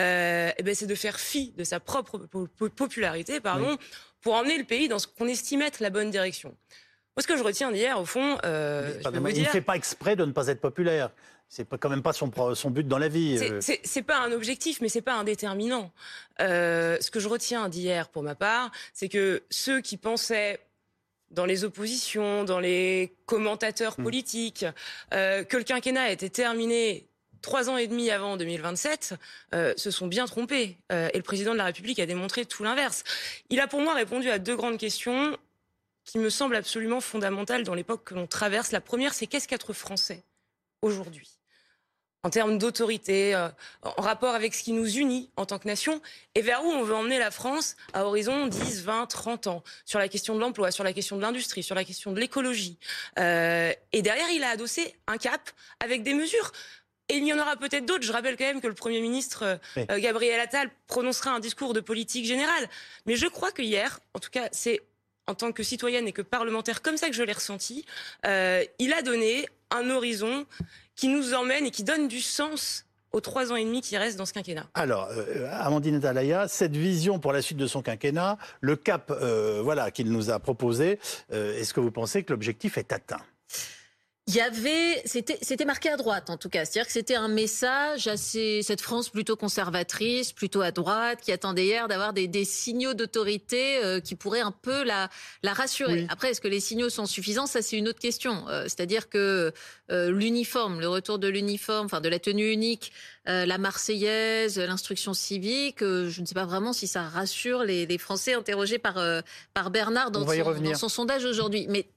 ben, 0.63 0.75
c'est 0.75 0.85
de 0.85 0.93
faire 0.95 1.19
fi 1.19 1.51
de 1.57 1.63
sa 1.63 1.79
propre 1.79 2.19
po- 2.19 2.47
po- 2.55 2.69
popularité, 2.69 3.39
pardon, 3.39 3.75
pour 4.21 4.35
emmener 4.35 4.57
le 4.59 4.65
pays 4.65 4.87
dans 4.87 4.99
ce 4.99 5.07
qu'on 5.07 5.27
estime 5.27 5.63
être 5.63 5.79
la 5.79 5.89
bonne 5.89 6.11
direction. 6.11 6.55
Moi, 7.19 7.23
ce 7.23 7.27
que 7.27 7.37
je 7.37 7.43
retiens 7.43 7.69
d'hier, 7.69 7.99
au 7.99 8.05
fond, 8.05 8.37
euh, 8.45 8.87
je 8.87 8.93
peux 8.93 9.01
Pardonnez-moi, 9.01 9.29
vous 9.31 9.35
il 9.35 9.39
ne 9.39 9.43
dire, 9.43 9.51
fait 9.51 9.59
pas 9.59 9.75
exprès 9.75 10.15
de 10.15 10.23
ne 10.23 10.31
pas 10.31 10.47
être 10.47 10.61
populaire. 10.61 11.09
C'est 11.49 11.67
quand 11.77 11.89
même 11.89 12.01
pas 12.01 12.13
son, 12.13 12.27
but 12.69 12.87
dans 12.87 12.97
la 12.97 13.09
vie. 13.09 13.37
c'est- 13.59 13.73
euh. 13.73 13.77
c'est 13.83 14.03
pas 14.03 14.19
un 14.19 14.31
objectif, 14.31 14.79
mais 14.79 14.87
c'est 14.87 15.01
pas 15.01 15.15
un 15.15 15.25
déterminant. 15.25 15.91
Euh, 16.39 16.95
ce 17.01 17.11
que 17.11 17.19
je 17.19 17.27
retiens 17.27 17.67
d'hier, 17.67 18.07
pour 18.07 18.23
ma 18.23 18.35
part, 18.35 18.71
c'est 18.93 19.09
que 19.09 19.43
ceux 19.49 19.81
qui 19.81 19.97
pensaient 19.97 20.61
dans 21.31 21.45
les 21.45 21.65
oppositions, 21.65 22.45
dans 22.45 22.61
les 22.61 23.13
commentateurs 23.25 23.95
Hmm. 23.99 24.03
politiques, 24.03 24.65
euh, 25.13 25.43
que 25.43 25.57
le 25.57 25.63
quinquennat 25.65 26.11
était 26.13 26.29
terminé 26.29 27.05
trois 27.41 27.69
ans 27.69 27.75
et 27.75 27.87
demi 27.87 28.11
avant 28.11 28.37
2027, 28.37 29.15
euh, 29.53 29.73
se 29.75 29.91
sont 29.91 30.07
bien 30.07 30.25
trompés. 30.25 30.77
Euh, 30.93 31.09
et 31.13 31.17
le 31.17 31.23
président 31.23 31.51
de 31.51 31.57
la 31.57 31.65
République 31.65 31.99
a 31.99 32.05
démontré 32.05 32.45
tout 32.45 32.63
l'inverse. 32.63 33.03
Il 33.49 33.59
a 33.59 33.67
pour 33.67 33.81
moi 33.81 33.93
répondu 33.93 34.29
à 34.29 34.39
deux 34.39 34.55
grandes 34.55 34.77
questions 34.77 35.35
qui 36.09 36.17
me 36.17 36.29
semblent 36.29 36.55
absolument 36.55 37.01
fondamentales 37.01 37.63
dans 37.63 37.75
l'époque 37.75 38.03
que 38.03 38.15
l'on 38.15 38.25
traverse. 38.25 38.71
La 38.71 38.81
première, 38.81 39.13
c'est 39.13 39.27
qu'est-ce 39.27 39.47
qu'être 39.47 39.73
français 39.73 40.23
aujourd'hui? 40.81 41.29
En 42.23 42.29
termes 42.29 42.57
d'autorité, 42.57 43.33
euh, 43.33 43.47
en 43.81 44.01
rapport 44.01 44.35
avec 44.35 44.53
ce 44.53 44.63
qui 44.63 44.73
nous 44.73 44.97
unit 44.97 45.29
en 45.37 45.45
tant 45.45 45.57
que 45.57 45.67
nation, 45.67 46.01
et 46.35 46.41
vers 46.41 46.65
où 46.65 46.67
on 46.67 46.83
veut 46.83 46.95
emmener 46.95 47.17
la 47.17 47.31
France 47.31 47.77
à 47.93 48.05
horizon 48.05 48.47
10, 48.47 48.83
20, 48.83 49.05
30 49.05 49.47
ans, 49.47 49.63
sur 49.85 49.99
la 49.99 50.09
question 50.09 50.35
de 50.35 50.41
l'emploi, 50.41 50.71
sur 50.71 50.83
la 50.83 50.91
question 50.91 51.15
de 51.15 51.21
l'industrie, 51.21 51.63
sur 51.63 51.75
la 51.75 51.85
question 51.85 52.11
de 52.11 52.19
l'écologie. 52.19 52.77
Euh, 53.19 53.71
et 53.93 54.01
derrière, 54.01 54.29
il 54.31 54.43
a 54.43 54.49
adossé 54.49 54.95
un 55.07 55.17
cap 55.17 55.49
avec 55.79 56.03
des 56.03 56.13
mesures. 56.13 56.51
Et 57.07 57.15
il 57.17 57.25
y 57.25 57.33
en 57.33 57.39
aura 57.39 57.55
peut-être 57.55 57.85
d'autres. 57.85 58.03
Je 58.03 58.11
rappelle 58.11 58.35
quand 58.35 58.45
même 58.45 58.61
que 58.61 58.67
le 58.67 58.75
Premier 58.75 59.01
ministre 59.01 59.59
euh, 59.77 59.99
Gabriel 59.99 60.39
Attal 60.39 60.69
prononcera 60.87 61.31
un 61.31 61.39
discours 61.39 61.73
de 61.73 61.79
politique 61.79 62.25
générale. 62.25 62.69
Mais 63.05 63.15
je 63.15 63.27
crois 63.27 63.51
que 63.51 63.61
hier, 63.61 63.99
en 64.13 64.19
tout 64.19 64.29
cas, 64.29 64.49
c'est 64.51 64.81
en 65.29 65.35
tant 65.35 65.51
que 65.51 65.63
citoyenne 65.63 66.07
et 66.07 66.11
que 66.11 66.23
parlementaire, 66.23 66.81
comme 66.81 66.97
ça 66.97 67.07
que 67.07 67.13
je 67.13 67.23
l'ai 67.23 67.33
ressenti, 67.33 67.85
euh, 68.25 68.63
il 68.79 68.93
a 68.93 69.01
donné 69.03 69.47
un 69.69 69.89
horizon 69.91 70.45
qui 70.95 71.07
nous 71.07 71.33
emmène 71.35 71.65
et 71.65 71.71
qui 71.71 71.83
donne 71.83 72.07
du 72.07 72.19
sens 72.19 72.85
aux 73.11 73.21
trois 73.21 73.51
ans 73.51 73.55
et 73.55 73.63
demi 73.63 73.81
qui 73.81 73.95
restent 73.97 74.17
dans 74.17 74.25
ce 74.25 74.33
quinquennat. 74.33 74.67
Alors, 74.73 75.07
euh, 75.11 75.47
Amandine 75.51 75.95
Atalaya, 75.95 76.47
cette 76.47 76.75
vision 76.75 77.19
pour 77.19 77.31
la 77.31 77.41
suite 77.41 77.57
de 77.57 77.67
son 77.67 77.81
quinquennat, 77.81 78.37
le 78.61 78.75
cap 78.75 79.11
euh, 79.11 79.61
voilà, 79.63 79.91
qu'il 79.91 80.11
nous 80.11 80.31
a 80.31 80.39
proposé, 80.39 80.99
est-ce 81.31 81.73
que 81.73 81.79
vous 81.79 81.91
pensez 81.91 82.23
que 82.23 82.33
l'objectif 82.33 82.77
est 82.77 82.91
atteint? 82.91 83.21
Il 84.31 84.35
y 84.35 84.41
avait, 84.41 85.01
c'était, 85.05 85.39
c'était 85.41 85.65
marqué 85.65 85.89
à 85.89 85.97
droite 85.97 86.29
en 86.29 86.37
tout 86.37 86.49
cas, 86.49 86.63
c'est-à-dire 86.63 86.85
que 86.85 86.91
c'était 86.93 87.15
un 87.15 87.27
message 87.27 88.07
à 88.07 88.15
ces- 88.15 88.61
cette 88.61 88.79
France 88.79 89.09
plutôt 89.09 89.35
conservatrice, 89.35 90.33
plutôt 90.33 90.61
à 90.61 90.69
droite, 90.69 91.19
qui 91.23 91.31
attendait 91.31 91.65
hier 91.65 91.87
d'avoir 91.87 92.13
des, 92.13 92.27
des 92.27 92.45
signaux 92.45 92.93
d'autorité 92.93 93.83
euh, 93.83 93.99
qui 93.99 94.13
pourraient 94.13 94.39
un 94.41 94.51
peu 94.51 94.83
la, 94.83 95.09
la 95.41 95.53
rassurer. 95.53 96.01
Oui. 96.01 96.07
Après, 96.09 96.29
est-ce 96.29 96.41
que 96.41 96.47
les 96.47 96.59
signaux 96.59 96.89
sont 96.89 97.07
suffisants? 97.07 97.47
Ça, 97.47 97.63
c'est 97.63 97.75
une 97.75 97.87
autre 97.87 97.97
question. 97.97 98.47
Euh, 98.49 98.65
c'est-à-dire 98.65 99.09
que 99.09 99.51
euh, 99.89 100.11
l'uniforme, 100.11 100.79
le 100.79 100.89
retour 100.89 101.17
de 101.17 101.27
l'uniforme, 101.27 101.87
enfin 101.87 101.99
de 101.99 102.09
la 102.09 102.19
tenue 102.19 102.51
unique, 102.51 102.91
euh, 103.27 103.47
la 103.47 103.57
Marseillaise, 103.57 104.59
l'instruction 104.59 105.15
civique, 105.15 105.81
euh, 105.81 106.07
je 106.07 106.21
ne 106.21 106.27
sais 106.27 106.35
pas 106.35 106.45
vraiment 106.45 106.71
si 106.71 106.85
ça 106.85 107.01
rassure 107.01 107.63
les, 107.63 107.87
les 107.87 107.97
Français 107.97 108.33
interrogés 108.35 108.77
par 108.77 108.99
euh, 108.99 109.21
par 109.55 109.71
Bernard 109.71 110.11
dans 110.11 110.21
son, 110.27 110.43
revenir. 110.43 110.73
dans 110.73 110.77
son 110.77 110.89
sondage 110.89 111.25
aujourd'hui. 111.25 111.65
Mais 111.67 111.87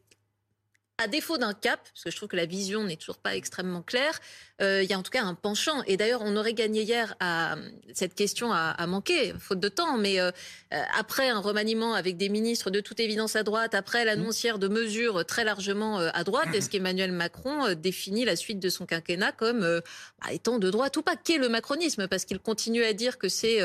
à 0.98 1.08
défaut 1.08 1.38
d'un 1.38 1.54
cap, 1.54 1.80
parce 1.92 2.04
que 2.04 2.10
je 2.10 2.16
trouve 2.16 2.28
que 2.28 2.36
la 2.36 2.46
vision 2.46 2.84
n'est 2.84 2.96
toujours 2.96 3.18
pas 3.18 3.34
extrêmement 3.34 3.82
claire, 3.82 4.20
euh, 4.60 4.82
il 4.82 4.90
y 4.90 4.92
a 4.92 4.98
en 4.98 5.02
tout 5.02 5.10
cas 5.10 5.22
un 5.22 5.34
penchant. 5.34 5.82
Et 5.86 5.96
d'ailleurs, 5.96 6.22
on 6.22 6.36
aurait 6.36 6.54
gagné 6.54 6.82
hier 6.82 7.14
à 7.20 7.56
cette 7.94 8.14
question 8.14 8.52
à, 8.52 8.86
manquer, 8.86 9.34
faute 9.38 9.60
de 9.60 9.68
temps. 9.68 9.98
Mais 9.98 10.20
euh, 10.20 10.30
euh, 10.72 10.82
après 10.96 11.28
un 11.28 11.40
remaniement 11.40 11.94
avec 11.94 12.16
des 12.16 12.28
ministres 12.28 12.70
de 12.70 12.80
toute 12.80 13.00
évidence 13.00 13.34
à 13.36 13.42
droite, 13.42 13.74
après 13.74 14.04
l'annoncière 14.04 14.58
de 14.58 14.68
mesures 14.68 15.24
très 15.24 15.44
largement 15.44 15.98
à 15.98 16.24
droite, 16.24 16.48
est-ce 16.54 16.70
qu'Emmanuel 16.70 17.12
Macron 17.12 17.74
définit 17.74 18.24
la 18.24 18.36
suite 18.36 18.60
de 18.60 18.68
son 18.68 18.86
quinquennat 18.86 19.32
comme 19.32 19.60
bah, 19.60 20.32
étant 20.32 20.58
de 20.58 20.70
droite 20.70 20.96
ou 20.96 21.02
pas 21.02 21.16
Qu'est 21.16 21.38
le 21.38 21.48
macronisme? 21.48 22.06
Parce 22.06 22.24
qu'il 22.24 22.38
continue 22.38 22.84
à 22.84 22.92
dire 22.92 23.18
que 23.18 23.28
c'est 23.28 23.58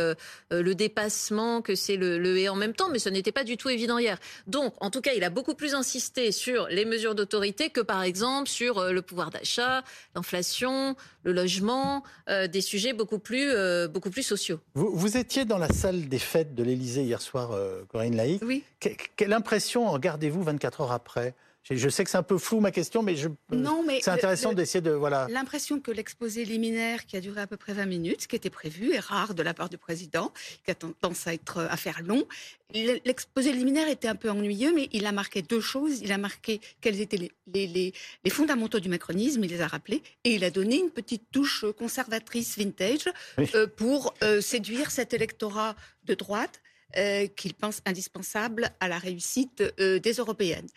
le 0.51 0.75
dépassement, 0.75 1.61
que 1.61 1.75
c'est 1.75 1.97
le, 1.97 2.17
le 2.17 2.37
et 2.37 2.49
en 2.49 2.55
même 2.55 2.73
temps, 2.73 2.89
mais 2.89 2.99
ce 2.99 3.09
n'était 3.09 3.31
pas 3.31 3.43
du 3.43 3.57
tout 3.57 3.69
évident 3.69 3.97
hier. 3.97 4.17
Donc, 4.47 4.73
en 4.79 4.89
tout 4.89 5.01
cas, 5.01 5.11
il 5.15 5.23
a 5.23 5.29
beaucoup 5.29 5.55
plus 5.55 5.75
insisté 5.75 6.31
sur 6.31 6.67
les 6.67 6.85
mesures 6.85 7.15
d'autorité 7.27 7.69
que, 7.69 7.81
par 7.81 8.03
exemple, 8.03 8.47
sur 8.47 8.77
euh, 8.77 8.91
le 8.93 9.01
pouvoir 9.01 9.29
d'achat, 9.29 9.83
l'inflation, 10.15 10.95
le 11.23 11.33
logement, 11.33 12.03
euh, 12.29 12.47
des 12.47 12.61
sujets 12.61 12.93
beaucoup 12.93 13.19
plus, 13.19 13.49
euh, 13.51 13.87
beaucoup 13.89 14.09
plus 14.09 14.23
sociaux. 14.23 14.59
vous, 14.75 14.91
vous 14.95 15.17
étiez 15.17 15.43
dans 15.43 15.57
la 15.57 15.67
salle 15.69 16.07
des 16.07 16.19
fêtes 16.19 16.55
de 16.55 16.63
l'Élysée 16.63 17.03
hier 17.03 17.21
soir, 17.21 17.51
euh, 17.51 17.83
Corinne 17.89 18.15
Laïc. 18.15 18.41
Oui. 18.43 18.63
Que- 18.79 18.89
quelle 19.17 19.33
impression 19.33 19.87
en 19.89 19.99
gardez-vous 19.99 20.41
24 20.41 20.81
heures 20.81 20.91
après? 20.93 21.35
Je, 21.69 21.89
sais 21.89 22.03
que 22.03 22.09
c'est 22.09 22.17
un 22.17 22.23
peu 22.23 22.37
flou 22.37 22.59
ma 22.59 22.71
question, 22.71 23.03
mais, 23.03 23.15
je, 23.15 23.29
Non, 23.51 23.83
mais 23.85 23.99
c'est 24.01 24.11
intéressant 24.11 24.53
d'essayer 24.53 24.81
de... 24.81 24.91
Voilà. 24.91 25.27
L'impression 25.29 25.79
que 25.79 25.91
l'exposé 25.91 26.45
liminaire, 26.45 27.05
qui 27.05 27.17
a 27.17 27.21
duré 27.21 27.41
à 27.41 27.47
peu 27.47 27.57
près 27.57 27.73
20 27.73 27.85
minutes, 27.85 28.21
ce 28.23 28.27
qui 28.27 28.35
était 28.35 28.49
prévu, 28.49 28.93
est 28.93 28.99
rare 28.99 29.33
de 29.33 29.43
la 29.43 29.53
part 29.53 29.69
du 29.69 29.77
président, 29.77 30.31
qui 30.63 30.71
a 30.71 30.75
tendance 30.75 31.27
à, 31.27 31.33
être, 31.33 31.59
à 31.69 31.77
faire 31.77 32.01
long. 32.03 32.25
L'exposé 32.73 33.53
liminaire 33.53 33.87
était 33.87 34.07
un 34.07 34.15
peu 34.15 34.29
ennuyeux, 34.29 34.73
mais 34.73 34.89
il 34.91 35.05
a 35.05 35.11
marqué 35.11 35.41
deux 35.41 35.61
choses. 35.61 36.01
Il 36.01 36.11
a 36.11 36.17
marqué 36.17 36.59
quels 36.81 36.99
étaient 36.99 37.17
les, 37.17 37.31
les, 37.53 37.67
les, 37.67 37.93
les 38.23 38.29
fondamentaux 38.29 38.79
du 38.79 38.89
macronisme, 38.89 39.43
il 39.43 39.49
les 39.49 39.61
a 39.61 39.67
rappelés, 39.67 40.03
et 40.23 40.35
il 40.35 40.43
a 40.43 40.51
donné 40.51 40.77
une 40.77 40.91
petite 40.91 41.23
touche 41.31 41.65
conservatrice 41.77 42.57
vintage 42.57 43.05
Oui. 43.37 43.49
euh, 43.55 43.67
pour 43.67 44.13
euh, 44.23 44.41
séduire 44.41 44.91
cet 44.91 45.13
électorat 45.13 45.75
de 46.05 46.13
droite 46.13 46.61
euh, 46.95 47.27
qu'il 47.27 47.53
pense 47.53 47.81
indispensable 47.85 48.69
à 48.79 48.87
la 48.87 48.97
réussite 48.97 49.63
euh, 49.79 49.99
des 49.99 50.13
européennes. 50.13 50.67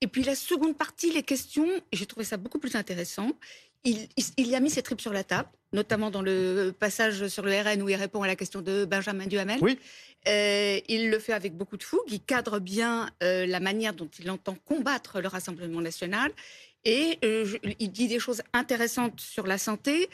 Et 0.00 0.06
puis 0.06 0.22
la 0.22 0.34
seconde 0.34 0.76
partie, 0.76 1.12
les 1.12 1.22
questions, 1.22 1.68
j'ai 1.92 2.06
trouvé 2.06 2.24
ça 2.24 2.36
beaucoup 2.36 2.58
plus 2.58 2.74
intéressant. 2.76 3.32
Il, 3.84 4.08
il, 4.16 4.24
il 4.36 4.54
a 4.54 4.60
mis 4.60 4.70
ses 4.70 4.82
tripes 4.82 5.00
sur 5.00 5.12
la 5.12 5.24
table, 5.24 5.48
notamment 5.72 6.10
dans 6.10 6.22
le 6.22 6.72
passage 6.78 7.28
sur 7.28 7.44
le 7.44 7.52
RN 7.60 7.82
où 7.82 7.88
il 7.88 7.94
répond 7.96 8.22
à 8.22 8.26
la 8.26 8.36
question 8.36 8.60
de 8.62 8.84
Benjamin 8.84 9.26
Duhamel. 9.26 9.58
Oui. 9.60 9.78
Euh, 10.26 10.80
il 10.88 11.10
le 11.10 11.18
fait 11.18 11.32
avec 11.32 11.54
beaucoup 11.56 11.76
de 11.76 11.82
fougue. 11.84 12.00
Il 12.08 12.20
cadre 12.20 12.58
bien 12.58 13.10
euh, 13.22 13.46
la 13.46 13.60
manière 13.60 13.94
dont 13.94 14.10
il 14.18 14.30
entend 14.30 14.56
combattre 14.64 15.20
le 15.20 15.28
Rassemblement 15.28 15.80
national. 15.80 16.32
Et 16.84 17.18
euh, 17.24 17.44
je- 17.44 17.56
il 17.78 17.90
dit 17.92 18.08
des 18.08 18.18
choses 18.18 18.42
intéressantes 18.52 19.20
sur 19.20 19.46
la 19.46 19.58
santé. 19.58 20.08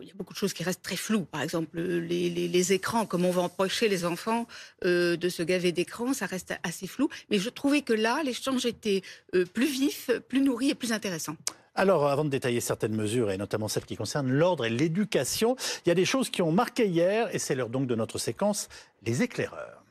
Il 0.00 0.08
y 0.08 0.10
a 0.10 0.14
beaucoup 0.14 0.32
de 0.32 0.38
choses 0.38 0.52
qui 0.52 0.62
restent 0.64 0.82
très 0.82 0.96
floues. 0.96 1.24
Par 1.24 1.42
exemple, 1.42 1.80
les, 1.80 2.72
écrans, 2.72 3.06
comment 3.06 3.28
on 3.28 3.32
va 3.32 3.42
empêcher 3.42 3.88
les 3.88 4.04
enfants 4.04 4.46
euh, 4.84 5.16
de 5.16 5.28
se 5.28 5.42
gaver 5.42 5.72
d'écran, 5.72 6.12
ça 6.12 6.26
reste 6.26 6.54
assez 6.62 6.86
flou. 6.86 7.08
Mais 7.30 7.38
je 7.38 7.48
trouvais 7.48 7.82
que 7.82 7.92
là, 7.92 8.22
l'échange 8.24 8.66
était 8.66 9.02
euh, 9.34 9.44
plus 9.44 9.66
vif, 9.66 10.10
plus 10.28 10.40
nourri 10.40 10.70
et 10.70 10.74
plus 10.74 10.92
intéressant. 10.92 11.36
Alors, 11.76 12.06
avant 12.08 12.24
de 12.24 12.30
détailler 12.30 12.60
certaines 12.60 12.94
mesures, 12.94 13.30
et 13.30 13.36
notamment 13.36 13.66
celles 13.66 13.84
qui 13.84 13.96
concernent 13.96 14.30
l'ordre 14.30 14.64
et 14.64 14.70
l'éducation, 14.70 15.56
il 15.84 15.88
y 15.88 15.92
a 15.92 15.96
des 15.96 16.04
choses 16.04 16.30
qui 16.30 16.40
ont 16.42 16.52
marqué 16.52 16.86
hier, 16.86 17.34
et 17.34 17.38
c'est 17.38 17.54
l'heure 17.54 17.68
donc 17.68 17.86
de 17.86 17.94
notre 17.94 18.18
séquence, 18.18 18.68
les 19.02 19.22
éclaireurs. 19.22 19.82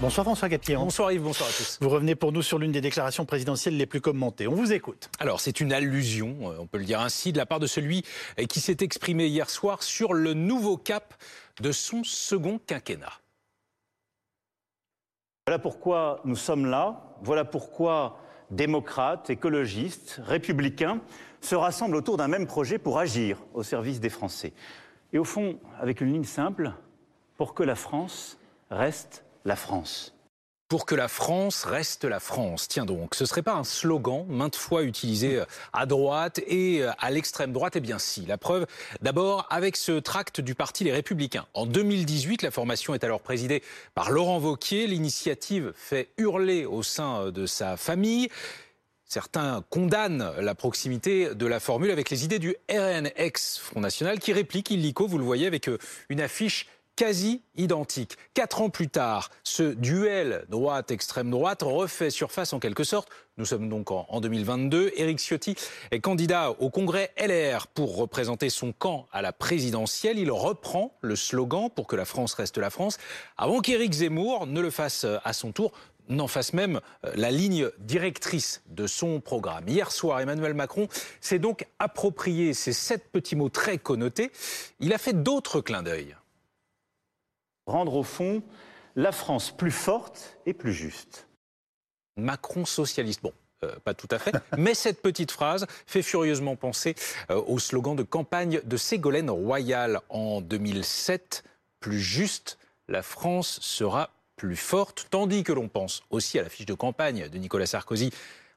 Bonsoir 0.00 0.24
François 0.24 0.48
Capillon. 0.48 0.84
Bonsoir 0.84 1.10
Yves, 1.10 1.22
bonsoir 1.22 1.48
à 1.48 1.52
tous. 1.52 1.76
Vous 1.80 1.88
revenez 1.88 2.14
pour 2.14 2.30
nous 2.30 2.40
sur 2.40 2.60
l'une 2.60 2.70
des 2.70 2.80
déclarations 2.80 3.24
présidentielles 3.24 3.76
les 3.76 3.84
plus 3.84 4.00
commentées. 4.00 4.46
On 4.46 4.54
vous 4.54 4.72
écoute. 4.72 5.10
Alors, 5.18 5.40
c'est 5.40 5.58
une 5.58 5.72
allusion, 5.72 6.36
euh, 6.42 6.58
on 6.60 6.68
peut 6.68 6.78
le 6.78 6.84
dire 6.84 7.00
ainsi, 7.00 7.32
de 7.32 7.36
la 7.36 7.46
part 7.46 7.58
de 7.58 7.66
celui 7.66 8.04
euh, 8.38 8.44
qui 8.44 8.60
s'est 8.60 8.76
exprimé 8.80 9.26
hier 9.26 9.50
soir 9.50 9.82
sur 9.82 10.14
le 10.14 10.34
nouveau 10.34 10.76
cap 10.76 11.14
de 11.60 11.72
son 11.72 12.04
second 12.04 12.60
quinquennat. 12.64 13.12
Voilà 15.48 15.58
pourquoi 15.58 16.20
nous 16.24 16.36
sommes 16.36 16.66
là, 16.66 17.16
voilà 17.22 17.44
pourquoi 17.44 18.20
démocrates, 18.52 19.30
écologistes, 19.30 20.20
républicains 20.24 21.00
se 21.40 21.56
rassemblent 21.56 21.96
autour 21.96 22.16
d'un 22.16 22.28
même 22.28 22.46
projet 22.46 22.78
pour 22.78 23.00
agir 23.00 23.42
au 23.52 23.64
service 23.64 23.98
des 23.98 24.10
Français. 24.10 24.52
Et 25.12 25.18
au 25.18 25.24
fond, 25.24 25.58
avec 25.80 26.00
une 26.00 26.12
ligne 26.12 26.22
simple, 26.22 26.70
pour 27.36 27.52
que 27.52 27.64
la 27.64 27.74
France 27.74 28.38
reste 28.70 29.24
la 29.44 29.56
France 29.56 30.12
pour 30.68 30.84
que 30.84 30.94
la 30.94 31.08
France 31.08 31.64
reste 31.64 32.04
la 32.04 32.20
France. 32.20 32.68
Tiens 32.68 32.84
donc, 32.84 33.14
ce 33.14 33.24
serait 33.24 33.42
pas 33.42 33.54
un 33.54 33.64
slogan 33.64 34.26
maintes 34.28 34.56
fois 34.56 34.82
utilisé 34.82 35.36
euh, 35.36 35.44
à 35.72 35.86
droite 35.86 36.40
et 36.46 36.82
euh, 36.82 36.90
à 36.98 37.10
l'extrême 37.10 37.52
droite? 37.52 37.76
Eh 37.76 37.80
bien 37.80 37.98
si, 37.98 38.26
la 38.26 38.36
preuve 38.36 38.66
d'abord 39.00 39.46
avec 39.50 39.76
ce 39.76 39.92
tract 39.92 40.40
du 40.40 40.54
parti 40.54 40.84
Les 40.84 40.92
Républicains. 40.92 41.46
En 41.54 41.64
2018, 41.64 42.42
la 42.42 42.50
formation 42.50 42.94
est 42.94 43.02
alors 43.02 43.20
présidée 43.20 43.62
par 43.94 44.10
Laurent 44.10 44.38
Vauquier. 44.38 44.86
L'initiative 44.86 45.72
fait 45.74 46.10
hurler 46.18 46.66
au 46.66 46.82
sein 46.82 47.22
euh, 47.22 47.30
de 47.30 47.46
sa 47.46 47.76
famille. 47.78 48.28
Certains 49.06 49.64
condamnent 49.70 50.34
la 50.38 50.54
proximité 50.54 51.34
de 51.34 51.46
la 51.46 51.60
formule 51.60 51.90
avec 51.90 52.10
les 52.10 52.26
idées 52.26 52.38
du 52.38 52.54
RNX, 52.70 53.58
Front 53.58 53.80
National, 53.80 54.18
qui 54.18 54.34
réplique 54.34 54.70
illico, 54.70 55.06
vous 55.06 55.16
le 55.16 55.24
voyez, 55.24 55.46
avec 55.46 55.70
une 56.10 56.20
affiche 56.20 56.66
quasi 56.98 57.42
identique. 57.54 58.16
Quatre 58.34 58.60
ans 58.60 58.70
plus 58.70 58.88
tard, 58.88 59.30
ce 59.44 59.62
duel 59.62 60.44
droite-extrême 60.48 61.30
droite 61.30 61.62
refait 61.62 62.10
surface 62.10 62.52
en 62.52 62.58
quelque 62.58 62.82
sorte. 62.82 63.08
Nous 63.36 63.44
sommes 63.44 63.68
donc 63.68 63.92
en 63.92 64.20
2022. 64.20 64.90
Éric 64.96 65.20
Ciotti 65.20 65.54
est 65.92 66.00
candidat 66.00 66.50
au 66.58 66.70
congrès 66.70 67.12
LR 67.16 67.68
pour 67.68 67.96
représenter 67.96 68.50
son 68.50 68.72
camp 68.72 69.06
à 69.12 69.22
la 69.22 69.32
présidentielle. 69.32 70.18
Il 70.18 70.32
reprend 70.32 70.92
le 71.00 71.14
slogan 71.14 71.70
pour 71.72 71.86
que 71.86 71.94
la 71.94 72.04
France 72.04 72.34
reste 72.34 72.58
la 72.58 72.68
France 72.68 72.98
avant 73.36 73.60
qu'Éric 73.60 73.92
Zemmour 73.92 74.48
ne 74.48 74.60
le 74.60 74.70
fasse 74.70 75.06
à 75.22 75.32
son 75.32 75.52
tour 75.52 75.70
n'en 76.08 76.26
fasse 76.26 76.52
même 76.52 76.80
euh, 77.04 77.12
la 77.14 77.30
ligne 77.30 77.68
directrice 77.78 78.62
de 78.70 78.88
son 78.88 79.20
programme. 79.20 79.68
Hier 79.68 79.92
soir, 79.92 80.20
Emmanuel 80.20 80.54
Macron 80.54 80.88
s'est 81.20 81.38
donc 81.38 81.66
approprié 81.78 82.54
ces 82.54 82.72
sept 82.72 83.12
petits 83.12 83.36
mots 83.36 83.50
très 83.50 83.76
connotés. 83.76 84.32
Il 84.80 84.94
a 84.94 84.98
fait 84.98 85.22
d'autres 85.22 85.60
clins 85.60 85.82
d'œil 85.82 86.16
rendre 87.68 87.94
au 87.94 88.02
fond 88.02 88.42
la 88.96 89.12
France 89.12 89.50
plus 89.50 89.70
forte 89.70 90.38
et 90.46 90.52
plus 90.52 90.72
juste. 90.72 91.28
Macron 92.16 92.64
socialiste. 92.64 93.22
Bon, 93.22 93.32
euh, 93.62 93.76
pas 93.84 93.94
tout 93.94 94.08
à 94.10 94.18
fait. 94.18 94.34
Mais 94.58 94.74
cette 94.74 95.00
petite 95.00 95.30
phrase 95.30 95.66
fait 95.86 96.02
furieusement 96.02 96.56
penser 96.56 96.96
euh, 97.30 97.40
au 97.46 97.58
slogan 97.58 97.94
de 97.94 98.02
campagne 98.02 98.60
de 98.64 98.76
Ségolène 98.76 99.30
Royal 99.30 100.00
en 100.08 100.40
2007. 100.40 101.44
Plus 101.80 102.00
juste, 102.00 102.58
la 102.88 103.02
France 103.02 103.60
sera 103.62 104.10
plus 104.36 104.56
forte. 104.56 105.06
Tandis 105.10 105.44
que 105.44 105.52
l'on 105.52 105.68
pense 105.68 106.02
aussi 106.10 106.38
à 106.38 106.42
la 106.42 106.48
fiche 106.48 106.66
de 106.66 106.74
campagne 106.74 107.28
de 107.28 107.38
Nicolas 107.38 107.66
Sarkozy 107.66 108.10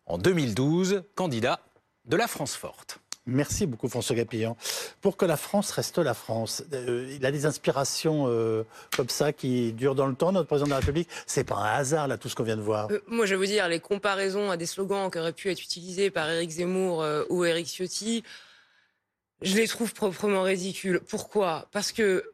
en 0.06 0.18
2012, 0.18 1.04
candidat 1.16 1.60
de 2.06 2.18
la 2.18 2.28
France 2.28 2.56
forte. 2.56 3.00
Merci 3.28 3.68
beaucoup 3.68 3.88
François 3.88 4.16
Gapillon. 4.16 4.56
Pour 5.00 5.16
que 5.16 5.26
la 5.26 5.38
France 5.38 5.70
reste 5.72 6.00
la 6.00 6.16
France, 6.16 6.64
euh, 6.74 7.16
il 7.16 7.24
a 7.26 7.32
des 7.32 7.46
inspirations 7.46 8.26
euh, 8.28 8.64
comme 8.96 9.10
ça 9.10 9.32
qui 9.32 9.74
durent 9.74 9.94
dans 9.94 10.08
le 10.08 10.16
temps, 10.16 10.32
notre 10.32 10.48
président 10.48 10.66
de 10.66 10.72
la 10.72 10.78
République. 10.78 11.08
C'est 11.28 11.44
pas 11.44 11.58
un 11.58 11.76
hasard 11.76 12.08
là 12.08 12.18
tout 12.18 12.30
ce 12.30 12.36
qu'on 12.36 12.44
vient 12.44 12.58
de 12.58 12.62
voir. 12.62 12.90
Euh, 12.92 13.00
moi 13.08 13.28
je 13.28 13.36
vais 13.36 13.38
vous 13.38 13.46
dire, 13.46 13.68
les 13.68 13.80
comparaisons 13.80 14.50
à 14.50 14.58
des 14.58 14.66
slogans 14.66 15.12
qui 15.12 15.20
auraient 15.20 15.34
pu 15.34 15.52
être 15.52 15.62
utilisés 15.62 16.10
par 16.10 16.30
Éric 16.32 16.50
Zemmour 16.50 17.06
ou 17.30 17.46
Éric 17.46 17.68
Ciotti, 17.68 18.24
je 19.44 19.56
les 19.56 19.68
trouve 19.68 19.94
proprement 19.94 20.42
ridicules. 20.42 21.00
Pourquoi? 21.08 21.68
Parce 21.72 21.92
que 21.92 22.31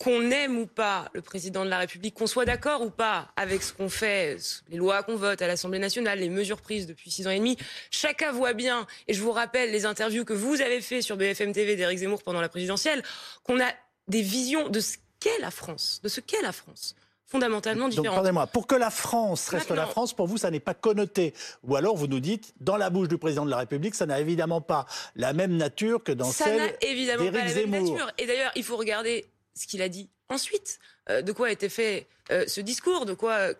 qu'on 0.00 0.30
aime 0.30 0.58
ou 0.58 0.66
pas 0.66 1.08
le 1.12 1.22
président 1.22 1.64
de 1.64 1.70
la 1.70 1.78
République, 1.78 2.14
qu'on 2.14 2.26
soit 2.26 2.44
d'accord 2.44 2.82
ou 2.82 2.90
pas 2.90 3.28
avec 3.36 3.62
ce 3.62 3.72
qu'on 3.72 3.88
fait, 3.88 4.36
les 4.68 4.76
lois 4.76 5.02
qu'on 5.02 5.16
vote 5.16 5.40
à 5.40 5.46
l'Assemblée 5.46 5.78
nationale, 5.78 6.18
les 6.18 6.28
mesures 6.28 6.60
prises 6.60 6.86
depuis 6.86 7.10
six 7.10 7.26
ans 7.26 7.30
et 7.30 7.38
demi, 7.38 7.56
chacun 7.90 8.32
voit 8.32 8.54
bien, 8.54 8.86
et 9.06 9.14
je 9.14 9.22
vous 9.22 9.32
rappelle 9.32 9.70
les 9.70 9.86
interviews 9.86 10.24
que 10.24 10.32
vous 10.32 10.60
avez 10.60 10.80
fait 10.80 11.00
sur 11.00 11.16
BFM 11.16 11.52
TV 11.52 11.76
d'Éric 11.76 11.98
Zemmour 11.98 12.22
pendant 12.22 12.40
la 12.40 12.48
présidentielle, 12.48 13.02
qu'on 13.44 13.60
a 13.60 13.70
des 14.08 14.22
visions 14.22 14.68
de 14.68 14.80
ce 14.80 14.96
qu'est 15.20 15.38
la 15.40 15.50
France, 15.50 16.00
de 16.02 16.08
ce 16.08 16.20
qu'est 16.20 16.42
la 16.42 16.52
France 16.52 16.96
fondamentalement 17.26 17.88
différentes. 17.88 18.14
pardonnez-moi, 18.14 18.46
pour 18.46 18.66
que 18.66 18.76
la 18.76 18.90
France 18.90 19.48
reste 19.48 19.70
la 19.70 19.86
France, 19.86 20.12
pour 20.12 20.26
vous, 20.26 20.38
ça 20.38 20.50
n'est 20.50 20.60
pas 20.60 20.74
connoté. 20.74 21.34
Ou 21.64 21.74
alors 21.74 21.96
vous 21.96 22.06
nous 22.06 22.20
dites, 22.20 22.54
dans 22.60 22.76
la 22.76 22.90
bouche 22.90 23.08
du 23.08 23.18
président 23.18 23.44
de 23.44 23.50
la 23.50 23.56
République, 23.56 23.96
ça 23.96 24.06
n'a 24.06 24.20
évidemment 24.20 24.60
pas 24.60 24.86
la 25.16 25.32
même 25.32 25.56
nature 25.56 26.04
que 26.04 26.12
dans 26.12 26.30
ça 26.30 26.44
celle 26.44 26.60
Ça 26.60 26.66
n'a 26.66 26.72
évidemment 26.82 27.24
pas 27.32 27.44
la 27.44 27.54
même 27.54 27.70
nature. 27.70 28.10
Et 28.18 28.26
d'ailleurs, 28.26 28.52
il 28.54 28.62
faut 28.62 28.76
regarder 28.76 29.26
ce 29.54 29.66
qu'il 29.66 29.82
a 29.82 29.88
dit 29.88 30.08
ensuite, 30.28 30.78
euh, 31.10 31.22
de 31.22 31.32
quoi 31.32 31.50
été 31.50 31.68
fait 31.68 32.06
euh, 32.30 32.44
ce 32.46 32.60
discours, 32.60 33.06
de 33.06 33.14
quoi, 33.14 33.52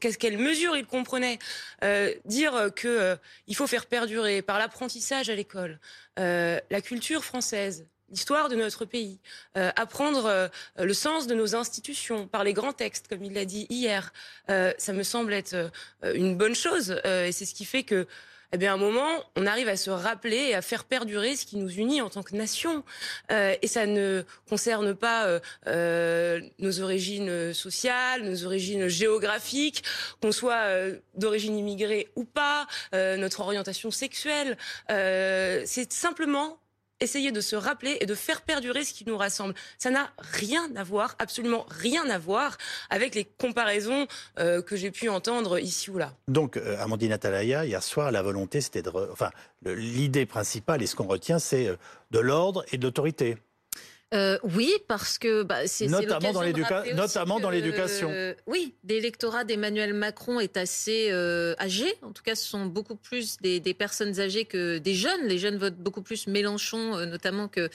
qu'est-ce 0.00 0.18
quelle 0.18 0.38
mesure 0.38 0.76
il 0.76 0.86
comprenait, 0.86 1.38
euh, 1.82 2.12
dire 2.24 2.70
que 2.74 3.16
il 3.46 3.56
faut 3.56 3.66
faire 3.66 3.86
perdurer 3.86 4.42
par 4.42 4.58
l'apprentissage 4.58 5.28
à 5.28 5.34
l'école 5.34 5.78
la 6.18 6.80
culture 6.82 7.24
française, 7.24 7.86
l'histoire 8.10 8.50
de 8.50 8.54
notre 8.54 8.84
pays, 8.84 9.18
apprendre 9.54 10.50
le 10.78 10.92
sens 10.92 11.26
de 11.26 11.34
nos 11.34 11.56
institutions 11.56 12.28
par 12.28 12.44
les 12.44 12.52
grands 12.52 12.74
textes, 12.74 13.08
comme 13.08 13.24
il 13.24 13.32
l'a 13.32 13.46
dit 13.46 13.66
hier, 13.70 14.12
ça 14.46 14.92
me 14.92 15.02
semble 15.02 15.32
être 15.32 15.70
une 16.02 16.36
bonne 16.36 16.54
chose, 16.54 17.00
et 17.06 17.32
c'est 17.32 17.46
ce 17.46 17.54
qui 17.54 17.64
fait 17.64 17.82
que 17.82 18.06
eh 18.54 18.58
bien, 18.58 18.72
à 18.72 18.74
un 18.74 18.78
moment, 18.78 19.08
on 19.34 19.46
arrive 19.46 19.68
à 19.68 19.76
se 19.76 19.90
rappeler 19.90 20.36
et 20.36 20.54
à 20.54 20.60
faire 20.60 20.84
perdurer 20.84 21.36
ce 21.36 21.46
qui 21.46 21.56
nous 21.56 21.70
unit 21.70 22.02
en 22.02 22.10
tant 22.10 22.22
que 22.22 22.36
nation. 22.36 22.84
Euh, 23.30 23.54
et 23.62 23.66
ça 23.66 23.86
ne 23.86 24.24
concerne 24.48 24.94
pas 24.94 25.26
euh, 25.26 25.40
euh 25.68 26.40
nos 26.58 26.80
origines 26.80 27.54
sociales, 27.54 28.22
nos 28.22 28.44
origines 28.44 28.88
géographiques, 28.88 29.84
qu'on 30.20 30.32
soit 30.32 30.66
euh, 30.66 30.98
d'origine 31.14 31.56
immigrée 31.56 32.10
ou 32.14 32.24
pas, 32.24 32.66
notre 32.92 33.40
orientation 33.40 33.90
sexuelle. 33.90 34.56
C'est 34.88 35.92
simplement 35.92 36.58
essayer 37.02 37.32
de 37.32 37.40
se 37.40 37.56
rappeler 37.56 37.98
et 38.00 38.06
de 38.06 38.14
faire 38.14 38.42
perdurer 38.42 38.84
ce 38.84 38.94
qui 38.94 39.04
nous 39.06 39.16
rassemble. 39.16 39.54
Ça 39.78 39.90
n'a 39.90 40.10
rien 40.18 40.70
à 40.76 40.84
voir, 40.84 41.16
absolument 41.18 41.66
rien 41.68 42.08
à 42.08 42.18
voir 42.18 42.56
avec 42.90 43.14
les 43.14 43.24
comparaisons 43.24 44.06
euh, 44.38 44.62
que 44.62 44.76
j'ai 44.76 44.90
pu 44.90 45.08
entendre 45.08 45.58
ici 45.58 45.90
ou 45.90 45.98
là. 45.98 46.14
Donc, 46.28 46.56
euh, 46.56 46.76
Amandine 46.78 47.12
Atalaya, 47.12 47.64
hier 47.64 47.82
soir, 47.82 48.10
la 48.10 48.22
volonté, 48.22 48.60
c'était 48.60 48.82
de... 48.82 48.90
Enfin, 49.10 49.30
l'idée 49.64 50.26
principale 50.26 50.82
et 50.82 50.86
ce 50.86 50.96
qu'on 50.96 51.06
retient, 51.06 51.38
c'est 51.38 51.68
euh, 51.68 51.76
de 52.10 52.18
l'ordre 52.18 52.64
et 52.72 52.78
de 52.78 52.84
l'autorité. 52.84 53.36
Euh, 54.12 54.38
oui, 54.42 54.72
parce 54.88 55.18
que 55.18 55.42
bah, 55.42 55.66
c'est 55.66 55.86
notamment 55.86 56.32
dans 56.32 56.42
l'éducation. 56.42 56.96
Notamment 56.96 57.40
dans 57.40 57.50
l'éducation. 57.50 58.10
Euh, 58.10 58.34
oui, 58.46 58.74
l'électorat 58.84 59.44
d'Emmanuel 59.44 59.94
Macron 59.94 60.38
est 60.38 60.56
assez 60.56 61.08
euh, 61.10 61.54
âgé. 61.58 61.86
En 62.02 62.12
tout 62.12 62.22
cas, 62.22 62.34
ce 62.34 62.46
sont 62.46 62.66
beaucoup 62.66 62.96
plus 62.96 63.38
des, 63.38 63.58
des, 63.58 63.74
personnes 63.74 64.20
âgées 64.20 64.44
que 64.44 64.78
des 64.78 64.94
jeunes. 64.94 65.26
Les 65.26 65.38
jeunes 65.38 65.56
votent 65.56 65.78
beaucoup 65.78 66.02
plus 66.02 66.26
Mélenchon, 66.26 66.96
euh, 66.96 67.06
notamment 67.06 67.48
que 67.48 67.70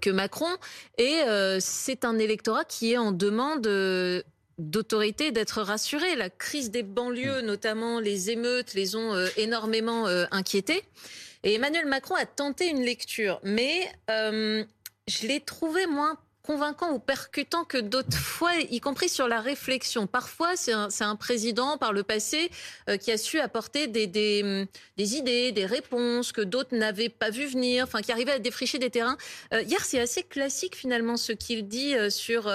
que 0.00 0.10
Macron. 0.10 0.48
Et 0.96 1.20
c'est 1.60 2.04
un 2.04 2.18
électorat 2.18 2.64
qui 2.64 2.94
est 2.94 2.96
en 2.96 3.12
demande 3.12 3.62
d'autorité, 4.58 5.30
d'être 5.30 5.62
rassuré. 5.62 6.16
La 6.16 6.30
crise 6.30 6.72
des 6.72 6.82
banlieues, 6.82 7.42
notamment 7.42 8.00
les 8.00 8.30
émeutes, 8.30 8.74
les 8.74 8.96
ont 8.96 9.14
énormément 9.36 10.06
inquiétés. 10.32 10.82
Et 11.44 11.54
Emmanuel 11.54 11.86
Macron 11.86 12.16
a 12.16 12.26
tenté 12.26 12.66
une 12.66 12.82
lecture, 12.82 13.38
mais 13.44 13.88
je 15.08 15.26
l'ai 15.26 15.40
trouvé 15.40 15.86
moins 15.86 16.18
convaincant 16.48 16.92
ou 16.92 16.98
percutant 16.98 17.64
que 17.64 17.76
d'autres 17.76 18.16
fois, 18.16 18.52
y 18.70 18.80
compris 18.80 19.10
sur 19.10 19.28
la 19.28 19.38
réflexion. 19.38 20.06
Parfois, 20.06 20.56
c'est 20.56 20.72
un, 20.72 20.88
un, 21.00 21.14
président 21.14 21.76
par 21.76 21.92
le 21.92 22.02
passé 22.02 22.50
euh, 22.88 22.96
qui 22.96 23.12
a 23.12 23.18
su 23.18 23.38
apporter 23.38 23.86
des, 23.86 24.06
des, 24.06 24.66
des 24.96 25.16
idées, 25.16 25.52
des 25.52 25.66
réponses 25.66 26.32
que 26.32 26.40
d'autres 26.40 26.74
n'avaient 26.74 27.10
pas 27.10 27.28
vu 27.28 27.44
venir, 27.44 27.84
enfin 27.84 28.00
qui 28.00 28.12
arrivait 28.12 28.32
à 28.32 28.38
défricher 28.38 28.78
des 28.78 28.88
terrains. 28.88 29.18
Euh, 29.52 29.60
hier, 29.60 29.84
c'est 29.84 30.00
assez 30.00 30.22
classique 30.22 30.74
finalement 30.74 31.18
ce 31.18 31.32
qu'il 31.32 31.68
dit 31.68 31.94
euh, 31.94 32.08
sur, 32.08 32.50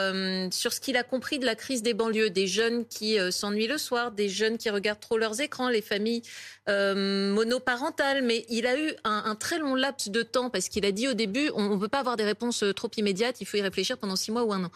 sur 0.51 0.73
ce 0.73 0.79
qu'il 0.79 0.97
a 0.97 1.03
compris 1.03 1.37
de 1.37 1.45
la 1.45 1.53
crise 1.53 1.83
des 1.83 1.93
banlieues, 1.93 2.31
des 2.31 2.47
jeunes 2.47 2.87
qui 2.87 3.17
s'ennuient 3.31 3.67
le 3.67 3.77
soir, 3.77 4.11
des 4.11 4.27
jeunes 4.27 4.57
qui 4.57 4.71
regardent 4.71 5.01
trop 5.01 5.19
leurs 5.19 5.39
écrans, 5.39 5.69
les 5.69 5.83
familles 5.83 6.23
monoparentales. 6.67 8.23
Mais 8.23 8.45
il 8.49 8.67
a 8.67 8.77
eu 8.79 8.91
un, 9.03 9.23
un, 9.25 9.35
très 9.35 9.59
long 9.59 9.75
laps 9.75 10.09
de 10.09 10.23
temps 10.23 10.49
parce 10.49 10.69
qu'il 10.69 10.85
a 10.85 10.91
dit 10.91 11.07
au 11.07 11.13
début, 11.13 11.51
on 11.55 11.75
ne 11.75 11.77
peut 11.77 11.87
pas 11.87 11.99
avoir 11.99 12.17
des 12.17 12.23
réponses 12.23 12.63
trop 12.75 12.89
immédiates, 12.97 13.41
il 13.41 13.45
faut 13.45 13.57
y 13.57 13.61
réfléchir 13.61 13.97
pendant 13.97 14.15
six 14.15 14.31
mois 14.31 14.43
ou 14.43 14.53
un 14.53 14.65
an. 14.65 14.71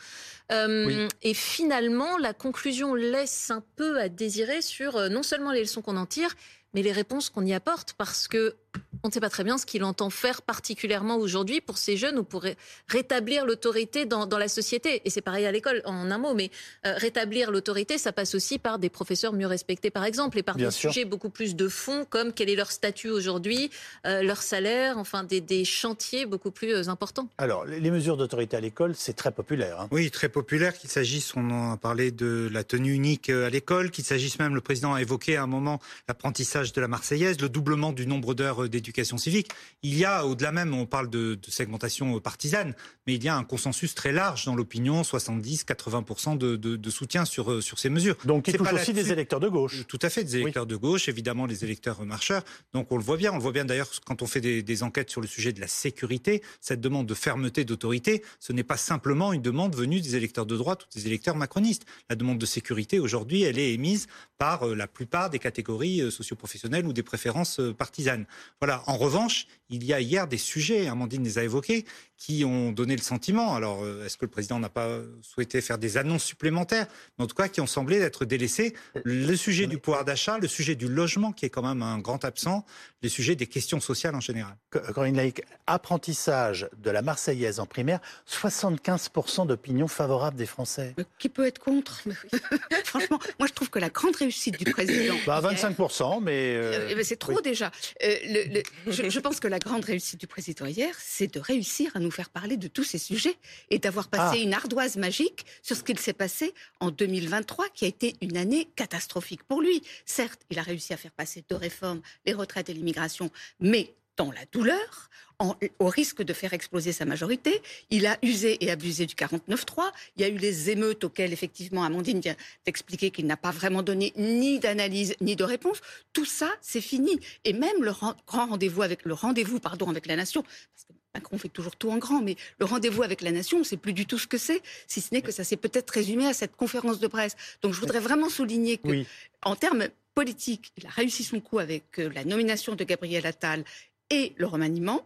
Euh, 0.51 1.07
et 1.23 1.33
finalement, 1.33 2.17
la 2.17 2.33
conclusion 2.33 2.95
laisse 2.95 3.51
un 3.51 3.63
peu 3.75 3.99
à 3.99 4.09
désirer 4.09 4.61
sur 4.61 4.95
euh, 4.95 5.09
non 5.09 5.23
seulement 5.23 5.51
les 5.51 5.61
leçons 5.61 5.81
qu'on 5.81 5.97
en 5.97 6.05
tire, 6.05 6.33
mais 6.73 6.81
les 6.81 6.91
réponses 6.91 7.29
qu'on 7.29 7.45
y 7.45 7.53
apporte, 7.53 7.93
parce 7.93 8.27
que 8.27 8.55
on 9.03 9.07
ne 9.07 9.13
sait 9.13 9.19
pas 9.19 9.29
très 9.29 9.43
bien 9.43 9.57
ce 9.57 9.65
qu'il 9.65 9.83
entend 9.83 10.09
faire 10.09 10.41
particulièrement 10.41 11.17
aujourd'hui 11.17 11.61
pour 11.61 11.77
ces 11.77 11.97
jeunes 11.97 12.17
ou 12.17 12.23
pour 12.23 12.45
rétablir 12.87 13.45
l'autorité 13.45 14.05
dans, 14.05 14.27
la 14.37 14.47
société. 14.47 15.01
Et 15.05 15.09
c'est 15.09 15.21
pareil 15.21 15.45
à 15.45 15.51
l'école, 15.51 15.81
en 15.85 16.11
un 16.11 16.17
mot, 16.17 16.33
mais 16.33 16.51
euh, 16.85 16.93
rétablir 16.97 17.51
l'autorité, 17.51 17.97
ça 17.97 18.11
passe 18.11 18.35
aussi 18.35 18.59
par 18.59 18.77
des 18.79 18.89
professeurs 18.89 19.33
mieux 19.33 19.47
respectés, 19.47 19.89
par 19.89 20.05
exemple, 20.05 20.37
et 20.37 20.43
par 20.43 20.55
des 20.55 20.69
sujets 20.71 21.05
beaucoup 21.05 21.29
plus 21.29 21.55
de 21.55 21.67
fond, 21.67 22.05
comme 22.09 22.33
quel 22.33 22.49
est 22.49 22.55
leur 22.55 22.71
statut 22.71 23.09
aujourd'hui, 23.09 23.71
euh, 24.05 24.21
leur 24.21 24.41
salaire, 24.41 24.97
enfin 24.97 25.23
des, 25.23 25.65
chantiers 25.65 26.25
beaucoup 26.25 26.51
plus 26.51 26.73
euh, 26.73 26.89
importants. 26.89 27.29
Alors, 27.37 27.65
les 27.65 27.91
mesures 27.91 28.17
d'autorité 28.17 28.57
à 28.57 28.59
l'école, 28.59 28.93
c'est 28.95 29.13
très 29.13 29.31
populaire. 29.31 29.81
Hein. 29.81 29.87
Oui, 29.91 30.11
très 30.11 30.29
populaire, 30.29 30.77
qu'il 30.77 30.89
s'agisse, 30.89 31.35
on 31.35 31.49
en 31.49 31.71
a 31.73 31.77
parlé 31.77 32.11
de 32.11 32.49
la 32.51 32.63
tenue 32.63 32.93
unique 32.93 33.29
à 33.29 33.49
l'école, 33.49 33.91
qu'il 33.91 34.03
s'agisse 34.03 34.39
même, 34.39 34.55
le 34.55 34.61
président 34.61 34.93
a 34.93 35.01
évoqué 35.01 35.35
à 35.35 35.43
un 35.43 35.47
moment 35.47 35.79
l'apprentissage 36.07 36.73
de 36.73 36.81
la 36.81 36.87
Marseillaise, 36.87 37.41
le 37.41 37.49
doublement 37.49 37.91
du 37.91 38.05
nombre 38.07 38.33
d'heures 38.33 38.66
d'éducation 38.67 38.87
éducation 38.87 39.17
civique. 39.17 39.49
Il 39.83 39.97
y 39.97 40.05
a, 40.05 40.25
au-delà 40.25 40.51
même, 40.51 40.73
on 40.73 40.85
parle 40.85 41.09
de, 41.09 41.37
segmentation 41.47 42.19
partisane, 42.19 42.73
mais 43.05 43.15
il 43.15 43.23
y 43.23 43.27
a 43.27 43.35
un 43.35 43.43
consensus 43.43 43.93
très 43.95 44.11
large 44.11 44.45
dans 44.45 44.55
l'opinion, 44.55 45.01
70-80% 45.01 46.37
de, 46.37 46.89
soutien 46.89 47.25
sur, 47.25 47.51
euh, 47.51 47.61
sur 47.61 47.79
ces 47.79 47.89
mesures. 47.89 48.15
Donc 48.25 48.47
il 48.47 48.55
touche 48.55 48.73
aussi 48.73 48.93
des 48.93 49.11
électeurs 49.11 49.39
de 49.39 49.49
gauche. 49.49 49.85
Tout 49.87 49.99
à 50.01 50.09
fait, 50.09 50.23
des 50.23 50.37
électeurs 50.37 50.65
de 50.65 50.75
gauche, 50.75 51.09
évidemment 51.09 51.45
les 51.45 51.63
électeurs 51.63 52.03
marcheurs. 52.05 52.43
Donc 52.73 52.91
on 52.91 52.97
le 52.97 53.03
voit 53.03 53.17
bien, 53.17 53.31
on 53.31 53.35
le 53.35 53.41
voit 53.41 53.51
bien 53.51 53.65
d'ailleurs 53.65 53.89
quand 54.05 54.21
on 54.21 54.27
fait 54.27 54.41
des, 54.41 54.63
des 54.63 54.83
enquêtes 54.83 55.09
sur 55.09 55.21
le 55.21 55.27
sujet 55.27 55.53
de 55.53 55.59
la 55.59 55.67
sécurité, 55.67 56.41
cette 56.61 56.81
demande 56.81 57.07
de 57.07 57.13
fermeté, 57.13 57.65
d'autorité, 57.65 58.23
ce 58.39 58.53
n'est 58.53 58.63
pas 58.63 58.77
simplement 58.77 59.33
une 59.33 59.41
demande 59.41 59.75
venue 59.75 60.01
des 60.01 60.15
électeurs 60.15 60.45
de 60.45 60.55
droite 60.55 60.83
ou 60.83 60.99
des 60.99 61.07
électeurs 61.07 61.35
macronistes. 61.35 61.85
La 62.09 62.15
demande 62.15 62.39
de 62.39 62.45
sécurité, 62.45 62.99
aujourd'hui, 62.99 63.43
elle 63.43 63.59
est 63.59 63.73
émise 63.73 64.07
par 64.37 64.67
euh, 64.67 64.75
la 64.75 64.87
plupart 64.87 65.29
des 65.29 65.39
catégories 65.39 66.01
euh, 66.01 66.11
socioprofessionnelles 66.11 66.85
ou 66.85 66.93
des 66.93 67.03
préférences 67.03 67.59
partisanes. 67.77 68.25
Voilà, 68.59 68.83
en 68.87 68.97
revanche, 68.97 69.47
il 69.69 69.83
y 69.83 69.93
a 69.93 69.99
hier 69.99 70.27
des 70.27 70.37
sujets, 70.37 70.87
Amandine 70.87 71.23
les 71.23 71.37
a 71.37 71.43
évoqués, 71.43 71.85
qui 72.17 72.43
ont 72.45 72.71
donné 72.71 72.95
le 72.95 73.01
sentiment, 73.01 73.55
alors 73.55 73.83
euh, 73.83 74.05
est-ce 74.05 74.17
que 74.17 74.25
le 74.25 74.31
président 74.31 74.59
n'a 74.59 74.69
pas 74.69 74.89
souhaité 75.21 75.61
faire 75.61 75.77
des 75.77 75.97
annonces 75.97 76.23
supplémentaires, 76.23 76.87
mais 77.17 77.25
en 77.25 77.27
tout 77.27 77.35
cas 77.35 77.47
qui 77.47 77.61
ont 77.61 77.67
semblé 77.67 77.97
être 77.97 78.25
délaissés. 78.25 78.73
Le 79.03 79.35
sujet 79.35 79.67
du 79.67 79.77
pouvoir 79.77 80.03
d'achat, 80.03 80.39
le 80.39 80.47
sujet 80.47 80.75
du 80.75 80.87
logement, 80.87 81.31
qui 81.31 81.45
est 81.45 81.49
quand 81.49 81.61
même 81.61 81.83
un 81.83 81.99
grand 81.99 82.25
absent, 82.25 82.65
les 83.03 83.09
sujets 83.09 83.35
des 83.35 83.45
questions 83.45 83.79
sociales 83.79 84.15
en 84.15 84.19
général. 84.19 84.55
Corinne 84.93 85.15
Laïc, 85.15 85.43
apprentissage 85.67 86.67
de 86.77 86.89
la 86.89 87.03
Marseillaise 87.03 87.59
en 87.59 87.67
primaire, 87.67 87.99
75% 88.27 89.45
d'opinion 89.45 89.87
favorable 89.87 90.37
des 90.37 90.47
Français. 90.47 90.95
qui 91.19 91.29
peut 91.29 91.45
être 91.45 91.59
contre? 91.59 92.01
Franchement, 92.85 93.19
moi 93.37 93.47
je 93.47 93.53
trouve 93.53 93.69
que 93.69 93.79
la 93.79 93.89
grande 93.89 94.15
réussite 94.15 94.57
du 94.57 94.71
président... 94.71 95.15
Bah, 95.27 95.41
25%, 95.41 96.23
mais... 96.23 96.55
Euh, 96.55 96.87
eh 96.89 96.95
ben, 96.95 97.03
c'est 97.03 97.17
trop 97.17 97.41
déjà. 97.41 97.71
Euh, 98.03 98.15
le, 98.25 98.63
je, 98.87 99.09
je, 99.09 99.19
pense 99.19 99.39
que 99.39 99.47
la 99.47 99.56
grande 99.59 99.85
réussite 99.85 100.19
du 100.19 100.27
président 100.27 100.65
hier, 100.65 100.95
c'est 100.99 101.33
de 101.33 101.39
réussir 101.39 101.91
à 101.95 101.99
nous 101.99 102.07
nous 102.07 102.11
faire 102.11 102.29
parler 102.29 102.55
de 102.55 102.69
tous 102.69 102.85
ces 102.85 102.97
sujets 102.97 103.35
et 103.69 103.79
d'avoir 103.79 104.07
passé 104.07 104.37
ah. 104.39 104.43
une 104.43 104.53
ardoise 104.53 104.95
magique 104.95 105.45
sur 105.61 105.75
ce 105.75 105.83
qu'il 105.83 105.99
s'est 105.99 106.13
passé 106.13 106.53
en 106.79 106.89
2023, 106.89 107.67
qui 107.73 107.83
a 107.83 107.87
été 107.89 108.15
une 108.21 108.37
année 108.37 108.69
catastrophique 108.75 109.43
pour 109.43 109.61
lui. 109.61 109.83
Certes, 110.05 110.39
il 110.49 110.57
a 110.57 110.61
réussi 110.61 110.93
à 110.93 110.97
faire 110.97 111.11
passer 111.11 111.43
deux 111.49 111.57
réformes, 111.57 112.01
les 112.25 112.33
retraites 112.33 112.69
et 112.69 112.73
l'immigration, 112.73 113.29
mais 113.59 113.93
dans 114.15 114.31
la 114.31 114.45
douleur, 114.51 115.09
au 115.39 115.87
risque 115.87 116.23
de 116.23 116.33
faire 116.33 116.53
exploser 116.53 116.91
sa 116.91 117.05
majorité. 117.05 117.61
Il 117.89 118.07
a 118.07 118.17
usé 118.23 118.63
et 118.63 118.71
abusé 118.71 119.05
du 119.05 119.13
49-3. 119.13 119.91
Il 120.15 120.23
y 120.23 120.25
a 120.25 120.29
eu 120.29 120.37
les 120.37 120.69
émeutes 120.69 121.03
auxquelles, 121.03 121.31
effectivement, 121.33 121.83
Amandine 121.83 122.19
vient 122.19 122.35
d'expliquer 122.65 123.11
qu'il 123.11 123.27
n'a 123.27 123.37
pas 123.37 123.51
vraiment 123.51 123.83
donné 123.83 124.13
ni 124.17 124.59
d'analyse 124.59 125.15
ni 125.21 125.35
de 125.35 125.43
réponse. 125.43 125.81
Tout 126.13 126.25
ça, 126.25 126.49
c'est 126.61 126.81
fini. 126.81 127.19
Et 127.43 127.53
même 127.53 127.83
le 127.83 127.91
grand 127.91 128.47
rendez-vous 128.47 128.81
avec 128.81 129.05
le 129.05 129.13
rendez-vous, 129.13 129.59
pardon, 129.59 129.89
avec 129.89 130.07
la 130.07 130.15
nation, 130.15 130.41
parce 130.41 130.85
que 130.87 130.93
Macron 131.13 131.37
fait 131.37 131.49
toujours 131.49 131.75
tout 131.75 131.89
en 131.89 131.97
grand, 131.97 132.21
mais 132.21 132.35
le 132.59 132.65
rendez-vous 132.65 133.03
avec 133.03 133.21
la 133.21 133.31
nation, 133.31 133.57
on 133.57 133.61
ne 133.61 133.65
sait 133.65 133.77
plus 133.77 133.93
du 133.93 134.05
tout 134.05 134.17
ce 134.17 134.27
que 134.27 134.37
c'est, 134.37 134.61
si 134.87 135.01
ce 135.01 135.13
n'est 135.13 135.21
que 135.21 135.31
ça 135.31 135.43
s'est 135.43 135.57
peut-être 135.57 135.89
résumé 135.91 136.27
à 136.27 136.33
cette 136.33 136.55
conférence 136.55 136.99
de 136.99 137.07
presse. 137.07 137.35
Donc 137.61 137.73
je 137.73 137.79
voudrais 137.79 137.99
vraiment 137.99 138.29
souligner 138.29 138.77
que, 138.77 139.03
en 139.43 139.55
termes 139.55 139.87
politiques, 140.15 140.71
il 140.77 140.85
a 140.87 140.89
réussi 140.89 141.23
son 141.23 141.39
coup 141.39 141.59
avec 141.59 141.99
euh, 141.99 142.09
la 142.15 142.25
nomination 142.25 142.73
de 142.73 142.83
Gabriel 142.83 143.25
Attal 143.27 143.63
et 144.09 144.33
le 144.37 144.45
remaniement. 144.45 145.05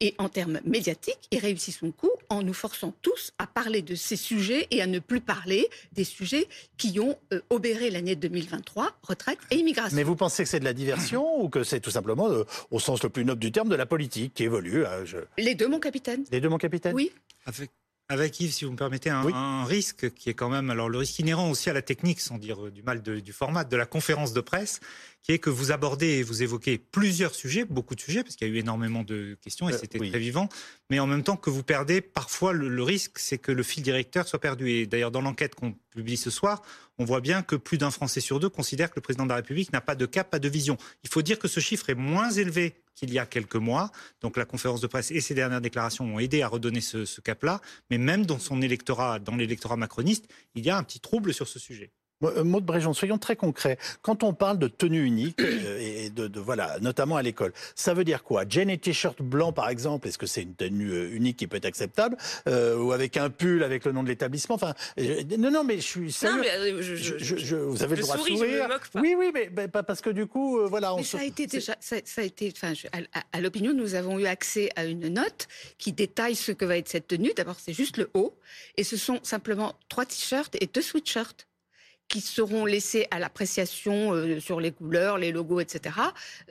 Et 0.00 0.16
en 0.18 0.28
termes 0.28 0.58
médiatiques, 0.64 1.28
il 1.30 1.38
réussit 1.38 1.72
son 1.72 1.92
coup 1.92 2.10
en 2.28 2.42
nous 2.42 2.54
forçant 2.54 2.92
tous 3.02 3.32
à 3.38 3.46
parler 3.46 3.82
de 3.82 3.94
ces 3.94 4.16
sujets 4.16 4.66
et 4.72 4.82
à 4.82 4.88
ne 4.88 4.98
plus 4.98 5.20
parler 5.20 5.68
des 5.92 6.02
sujets 6.02 6.48
qui 6.76 6.98
ont 6.98 7.16
euh, 7.32 7.40
obéré 7.50 7.88
l'année 7.88 8.16
2023, 8.16 8.98
retraite 9.04 9.38
et 9.52 9.58
immigration. 9.58 9.94
Mais 9.94 10.02
vous 10.02 10.16
pensez 10.16 10.42
que 10.42 10.48
c'est 10.48 10.58
de 10.58 10.64
la 10.64 10.72
diversion 10.72 11.40
ou 11.40 11.48
que 11.48 11.62
c'est 11.62 11.78
tout 11.78 11.92
simplement, 11.92 12.28
euh, 12.28 12.42
au 12.72 12.80
sens 12.80 13.00
le 13.04 13.10
plus 13.10 13.24
noble 13.24 13.40
du 13.40 13.52
terme, 13.52 13.68
de 13.68 13.76
la 13.76 13.86
politique 13.86 14.34
qui 14.34 14.42
évolue 14.42 14.84
hein, 14.84 15.04
Les 15.38 15.54
deux, 15.54 15.68
mon 15.68 15.78
capitaine. 15.78 16.24
Les 16.32 16.40
deux, 16.40 16.48
mon 16.48 16.58
capitaine? 16.58 16.96
Oui. 16.96 17.12
Avec, 17.46 17.70
avec 18.08 18.40
Yves, 18.40 18.52
si 18.52 18.64
vous 18.64 18.72
me 18.72 18.76
permettez, 18.76 19.08
un, 19.08 19.64
risque 19.64 20.12
qui 20.14 20.30
est 20.30 20.34
quand 20.34 20.48
même, 20.48 20.68
alors 20.70 20.88
le 20.88 20.98
risque 20.98 21.20
inhérent 21.20 21.48
aussi 21.48 21.70
à 21.70 21.72
la 21.72 21.82
technique, 21.82 22.20
sans 22.20 22.38
dire 22.38 22.72
du 22.72 22.82
mal 22.82 23.02
du 23.02 23.32
format, 23.32 23.62
de 23.62 23.76
la 23.76 23.86
conférence 23.86 24.32
de 24.32 24.40
presse, 24.40 24.80
qui 25.22 25.32
est 25.32 25.38
que 25.38 25.50
vous 25.50 25.70
abordez 25.70 26.06
et 26.06 26.22
vous 26.22 26.42
évoquez 26.42 26.78
plusieurs 26.78 27.34
sujets, 27.34 27.64
beaucoup 27.64 27.94
de 27.94 28.00
sujets, 28.00 28.22
parce 28.22 28.34
qu'il 28.34 28.48
y 28.48 28.50
a 28.50 28.54
eu 28.54 28.58
énormément 28.58 29.04
de 29.04 29.38
questions 29.40 29.68
et 29.68 29.74
euh, 29.74 29.78
c'était 29.78 29.98
très 29.98 30.18
vivant, 30.18 30.48
mais 30.90 30.98
en 30.98 31.06
même 31.06 31.22
temps 31.22 31.36
que 31.36 31.50
vous 31.50 31.62
perdez, 31.62 32.00
parfois 32.00 32.52
le, 32.52 32.82
risque, 32.82 33.18
c'est 33.18 33.38
que 33.38 33.52
le 33.52 33.62
fil 33.62 33.82
directeur 33.82 34.26
soit 34.26 34.40
perdu. 34.40 34.70
Et 34.70 34.86
d'ailleurs, 34.86 35.12
dans 35.12 35.20
l'enquête 35.20 35.54
qu'on 35.54 35.74
publie 35.90 36.16
ce 36.16 36.30
soir, 36.30 36.62
on 36.98 37.04
voit 37.04 37.20
bien 37.20 37.42
que 37.42 37.54
plus 37.54 37.78
d'un 37.78 37.90
Français 37.90 38.20
sur 38.20 38.40
deux 38.40 38.48
considère 38.48 38.90
que 38.90 38.96
le 38.96 39.02
président 39.02 39.24
de 39.24 39.28
la 39.28 39.36
République 39.36 39.72
n'a 39.72 39.80
pas 39.80 39.94
de 39.94 40.06
cap, 40.06 40.28
pas 40.28 40.40
de 40.40 40.48
vision. 40.48 40.76
Il 41.04 41.08
faut 41.08 41.22
dire 41.22 41.38
que 41.38 41.48
ce 41.48 41.60
chiffre 41.60 41.88
est 41.88 41.94
moins 41.94 42.30
élevé 42.30 42.74
qu'il 42.94 43.12
y 43.12 43.18
a 43.18 43.26
quelques 43.26 43.56
mois. 43.56 43.90
Donc 44.20 44.36
la 44.36 44.44
conférence 44.44 44.80
de 44.80 44.86
presse 44.88 45.10
et 45.12 45.20
ses 45.20 45.34
dernières 45.34 45.60
déclarations 45.60 46.04
ont 46.04 46.18
aidé 46.18 46.42
à 46.42 46.48
redonner 46.48 46.80
ce, 46.80 47.04
ce 47.04 47.20
cap-là. 47.20 47.60
Mais 47.90 47.98
même 47.98 48.26
dans 48.26 48.38
son 48.38 48.60
électorat, 48.60 49.20
dans 49.20 49.36
l'électorat 49.36 49.76
macroniste, 49.76 50.26
il 50.54 50.64
y 50.64 50.70
a 50.70 50.76
un 50.76 50.82
petit 50.82 51.00
trouble 51.00 51.32
sur 51.32 51.46
ce 51.46 51.58
sujet. 51.58 51.92
Euh, 52.24 52.44
Maud 52.44 52.64
Bréjon, 52.64 52.92
soyons 52.92 53.18
très 53.18 53.36
concrets. 53.36 53.78
Quand 54.02 54.22
on 54.22 54.32
parle 54.32 54.58
de 54.58 54.68
tenue 54.68 55.04
unique, 55.04 55.40
euh, 55.40 55.78
et 55.80 56.10
de, 56.10 56.30
voilà, 56.38 56.78
notamment 56.80 57.16
à 57.16 57.22
l'école, 57.22 57.52
ça 57.74 57.94
veut 57.94 58.04
dire 58.04 58.22
quoi? 58.22 58.44
Jean 58.48 58.68
et 58.68 58.78
t-shirt 58.78 59.20
blanc, 59.22 59.52
par 59.52 59.68
exemple, 59.68 60.08
est-ce 60.08 60.18
que 60.18 60.26
c'est 60.26 60.42
une 60.42 60.54
tenue 60.54 60.90
euh, 60.90 61.14
unique 61.14 61.36
qui 61.36 61.46
peut 61.46 61.56
être 61.56 61.66
acceptable? 61.66 62.16
Ou 62.46 62.92
avec 62.92 63.16
un 63.16 63.30
pull 63.30 63.62
avec 63.62 63.84
le 63.84 63.92
nom 63.92 64.02
de 64.02 64.08
l'établissement? 64.08 64.54
Enfin, 64.54 64.74
non, 65.38 65.50
non, 65.50 65.64
mais 65.64 65.76
je 65.76 65.86
suis 65.86 66.12
sérieux. 66.12 66.36
Non, 66.36 66.42
mais 66.42 66.82
je, 66.82 67.56
vous 67.56 67.82
avez 67.82 67.96
le 67.96 68.02
droit 68.02 68.16
de 68.16 68.22
sourire. 68.22 68.68
Oui, 68.94 69.14
oui, 69.16 69.32
mais, 69.32 69.68
pas 69.68 69.82
parce 69.82 70.00
que 70.00 70.10
du 70.10 70.26
coup, 70.26 70.60
voilà. 70.68 70.94
On 70.94 71.02
ça 71.02 71.18
a 71.18 71.24
été 71.24 71.46
déjà, 71.46 71.76
ça, 71.80 71.96
a 71.96 72.22
été, 72.22 72.52
enfin, 72.54 72.72
à, 72.92 73.22
à 73.32 73.40
l'opinion, 73.40 73.72
nous 73.74 73.94
avons 73.94 74.18
eu 74.18 74.26
accès 74.26 74.70
à 74.76 74.84
une 74.84 75.08
note 75.08 75.48
qui 75.78 75.92
détaille 75.92 76.36
ce 76.36 76.52
que 76.52 76.64
va 76.64 76.76
être 76.76 76.88
cette 76.88 77.08
tenue. 77.08 77.32
D'abord, 77.36 77.56
c'est 77.58 77.72
juste 77.72 77.96
le 77.96 78.10
haut, 78.14 78.34
et 78.76 78.84
ce 78.84 78.96
sont 78.96 79.20
simplement 79.22 79.74
trois 79.88 80.04
t-shirts 80.06 80.56
et 80.60 80.66
deux 80.66 80.82
sweatshirts 80.82 81.46
qui 82.12 82.20
seront 82.20 82.66
laissés 82.66 83.06
à 83.10 83.18
l'appréciation 83.18 84.12
euh, 84.12 84.38
sur 84.38 84.60
les 84.60 84.70
couleurs, 84.70 85.16
les 85.16 85.32
logos, 85.32 85.60
etc., 85.60 85.96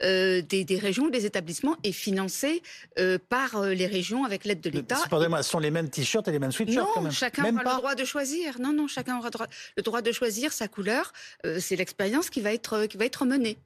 euh, 0.02 0.42
des, 0.42 0.64
des, 0.64 0.76
régions, 0.76 1.08
des 1.08 1.24
établissements 1.24 1.76
et 1.84 1.92
financés 1.92 2.62
euh, 2.98 3.16
par 3.28 3.62
les 3.62 3.86
régions 3.86 4.24
avec 4.24 4.44
l'aide 4.44 4.60
de 4.60 4.70
l'État. 4.70 4.96
Pardonnez-moi, 5.08 5.44
ce 5.44 5.50
sont 5.50 5.60
les 5.60 5.70
mêmes 5.70 5.88
t-shirts 5.88 6.26
et 6.26 6.32
les 6.32 6.40
mêmes 6.40 6.50
sweatshirts 6.50 6.96
Non, 6.96 7.10
chacun 7.12 7.44
aura 7.44 7.74
le 7.74 7.78
droit 7.78 7.94
de 7.94 8.04
choisir. 8.04 8.60
Non, 8.60 8.72
non, 8.72 8.88
chacun 8.88 9.18
aura 9.18 9.30
le 9.76 9.82
droit 9.84 10.02
de 10.02 10.10
choisir 10.10 10.52
sa 10.52 10.66
couleur. 10.66 11.12
c'est 11.60 11.76
l'expérience 11.76 12.28
qui 12.28 12.40
va 12.40 12.52
être 12.52 12.86
qui 12.86 12.96
va 12.96 13.04
être 13.04 13.24
menée. 13.24 13.56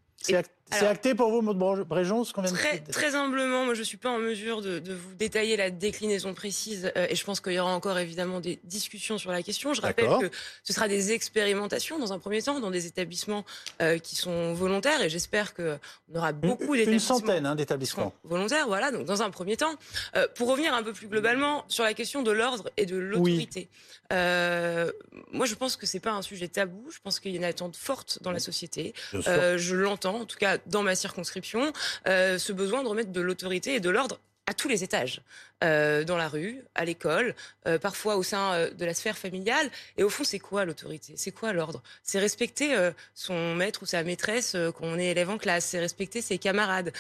C'est 0.73 0.87
acté 0.87 1.15
pour 1.15 1.31
vous, 1.31 1.43
Maud 1.43 1.87
Bréjon, 1.87 2.25
ce 2.25 2.33
qu'on 2.33 2.43
vient 2.43 2.53
très, 2.53 2.81
de 2.81 2.91
Très 2.91 3.15
humblement, 3.15 3.65
moi 3.65 3.75
je 3.75 3.81
ne 3.81 3.85
suis 3.85 3.97
pas 3.97 4.11
en 4.11 4.19
mesure 4.19 4.63
de, 4.63 4.83
vous 4.93 5.15
détailler 5.15 5.57
la 5.57 5.71
déclinaison 5.71 6.35
précise 6.35 6.91
euh, 6.97 7.07
et 7.09 7.15
je 7.15 7.25
pense 7.25 7.41
qu'il 7.41 7.53
y 7.53 7.59
aura 7.61 7.73
encore 7.73 7.99
évidemment 7.99 8.41
des 8.41 8.59
discussions 8.65 9.17
sur 9.17 9.31
la 9.31 9.45
question. 9.45 9.75
Je 9.75 9.81
rappelle 9.81 10.09
que 10.21 10.31
ce 10.65 10.73
sera 10.73 10.89
des 10.89 11.13
expérimentations 11.13 12.01
dans 12.01 12.13
un 12.13 12.19
premier 12.19 12.43
temps 12.43 12.59
dans 12.59 12.73
des 12.73 12.87
établissements 12.87 13.45
euh, 13.81 13.99
qui 13.99 14.17
sont 14.17 14.55
volontaires 14.55 15.01
et 15.03 15.09
j'espère 15.09 15.55
qu'on 15.55 15.79
aura 16.15 16.33
beaucoup 16.33 16.75
d'établissements. 16.75 17.19
Une 17.19 17.21
centaine 17.21 17.47
hein, 17.47 17.55
d'établissements. 17.55 18.13
Volontaires, 18.25 18.67
voilà, 18.67 18.91
donc 18.91 19.05
dans 19.05 19.23
un 19.23 19.31
premier 19.31 19.57
temps. 19.57 19.75
Euh, 20.17 20.27
pour 20.35 20.49
revenir 20.49 20.75
un 20.75 20.83
peu 20.83 20.93
plus 20.93 21.07
globalement 21.07 21.65
sur 21.69 21.85
la 21.85 21.95
question 21.95 22.23
de 22.23 22.33
l'ordre 22.33 22.71
et 22.77 22.87
de 22.87 22.97
l'autorité. 22.97 23.69
moi 24.11 25.47
je 25.47 25.55
pense 25.55 25.77
que 25.77 25.87
ce 25.87 25.97
n'est 25.97 26.01
pas 26.01 26.13
un 26.13 26.23
sujet 26.23 26.49
tabou, 26.49 26.91
je 26.91 26.99
pense 26.99 27.21
qu'il 27.21 27.31
y 27.31 27.35
a 27.35 27.39
une 27.39 27.45
attente 27.45 27.77
forte 27.77 28.19
dans 28.23 28.33
la 28.33 28.41
société. 28.41 28.95
je 29.13 29.75
l'entends, 29.75 30.06
en 30.15 30.25
tout 30.25 30.39
cas 30.39 30.59
dans 30.67 30.83
ma 30.83 30.95
circonscription, 30.95 31.73
euh, 32.07 32.39
ce 32.39 32.53
besoin 32.53 32.83
de 32.83 32.89
remettre 32.89 33.13
de 33.13 33.21
l'autorité 33.21 33.75
et 33.75 33.81
de 33.81 33.91
l'ordre 33.91 34.21
à 34.47 34.55
tous 34.55 34.69
les 34.69 34.85
étages, 34.85 35.23
euh, 35.65 36.05
dans 36.05 36.17
la 36.17 36.29
rue, 36.29 36.63
à 36.75 36.85
l'école, 36.85 37.35
euh, 37.67 37.79
parfois 37.79 38.17
au 38.17 38.23
sein 38.23 38.53
euh, 38.53 38.71
de 38.71 38.85
la 38.85 38.95
sphère 38.95 39.17
familiale. 39.17 39.71
Et 39.97 40.03
au 40.03 40.11
fond, 40.11 40.25
c'est 40.25 40.39
quoi 40.39 40.65
l'autorité? 40.65 41.15
C'est 41.17 41.31
quoi 41.31 41.53
l'ordre? 41.53 41.83
C'est 42.03 42.19
respecter 42.19 42.75
euh, 42.75 42.91
son 43.15 43.55
maître 43.55 43.83
ou 43.83 43.87
sa 43.87 44.03
maîtresse 44.03 44.55
euh, 44.55 44.71
quand 44.71 44.85
on 44.85 44.99
est 44.99 45.07
élève 45.07 45.31
en 45.31 45.39
classe. 45.39 45.65
C'est 45.67 45.81
respecter 45.81 46.21
ses 46.21 46.39
camarades. 46.39 46.93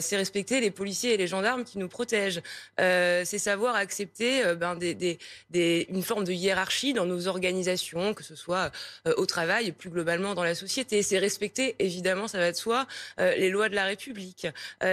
C'est 0.00 0.16
respecter 0.16 0.60
les 0.60 0.70
policiers 0.70 1.14
et 1.14 1.16
les 1.16 1.26
gendarmes 1.26 1.64
qui 1.64 1.78
nous 1.78 1.88
protègent. 1.88 2.42
C'est 2.78 3.38
savoir 3.38 3.74
accepter 3.76 4.54
ben, 4.54 4.74
des, 4.74 4.94
des, 4.94 5.18
des, 5.50 5.86
une 5.88 6.02
forme 6.02 6.24
de 6.24 6.32
hiérarchie 6.32 6.92
dans 6.92 7.06
nos 7.06 7.28
organisations, 7.28 8.14
que 8.14 8.22
ce 8.22 8.34
soit 8.34 8.70
au 9.16 9.26
travail 9.26 9.68
et 9.68 9.72
plus 9.72 9.90
globalement 9.90 10.34
dans 10.34 10.44
la 10.44 10.54
société. 10.54 11.02
C'est 11.02 11.18
respecter, 11.18 11.76
évidemment, 11.78 12.28
ça 12.28 12.38
va 12.38 12.52
de 12.52 12.56
soi, 12.56 12.86
les 13.18 13.50
lois 13.50 13.68
de 13.68 13.74
la 13.74 13.84
République. 13.84 14.46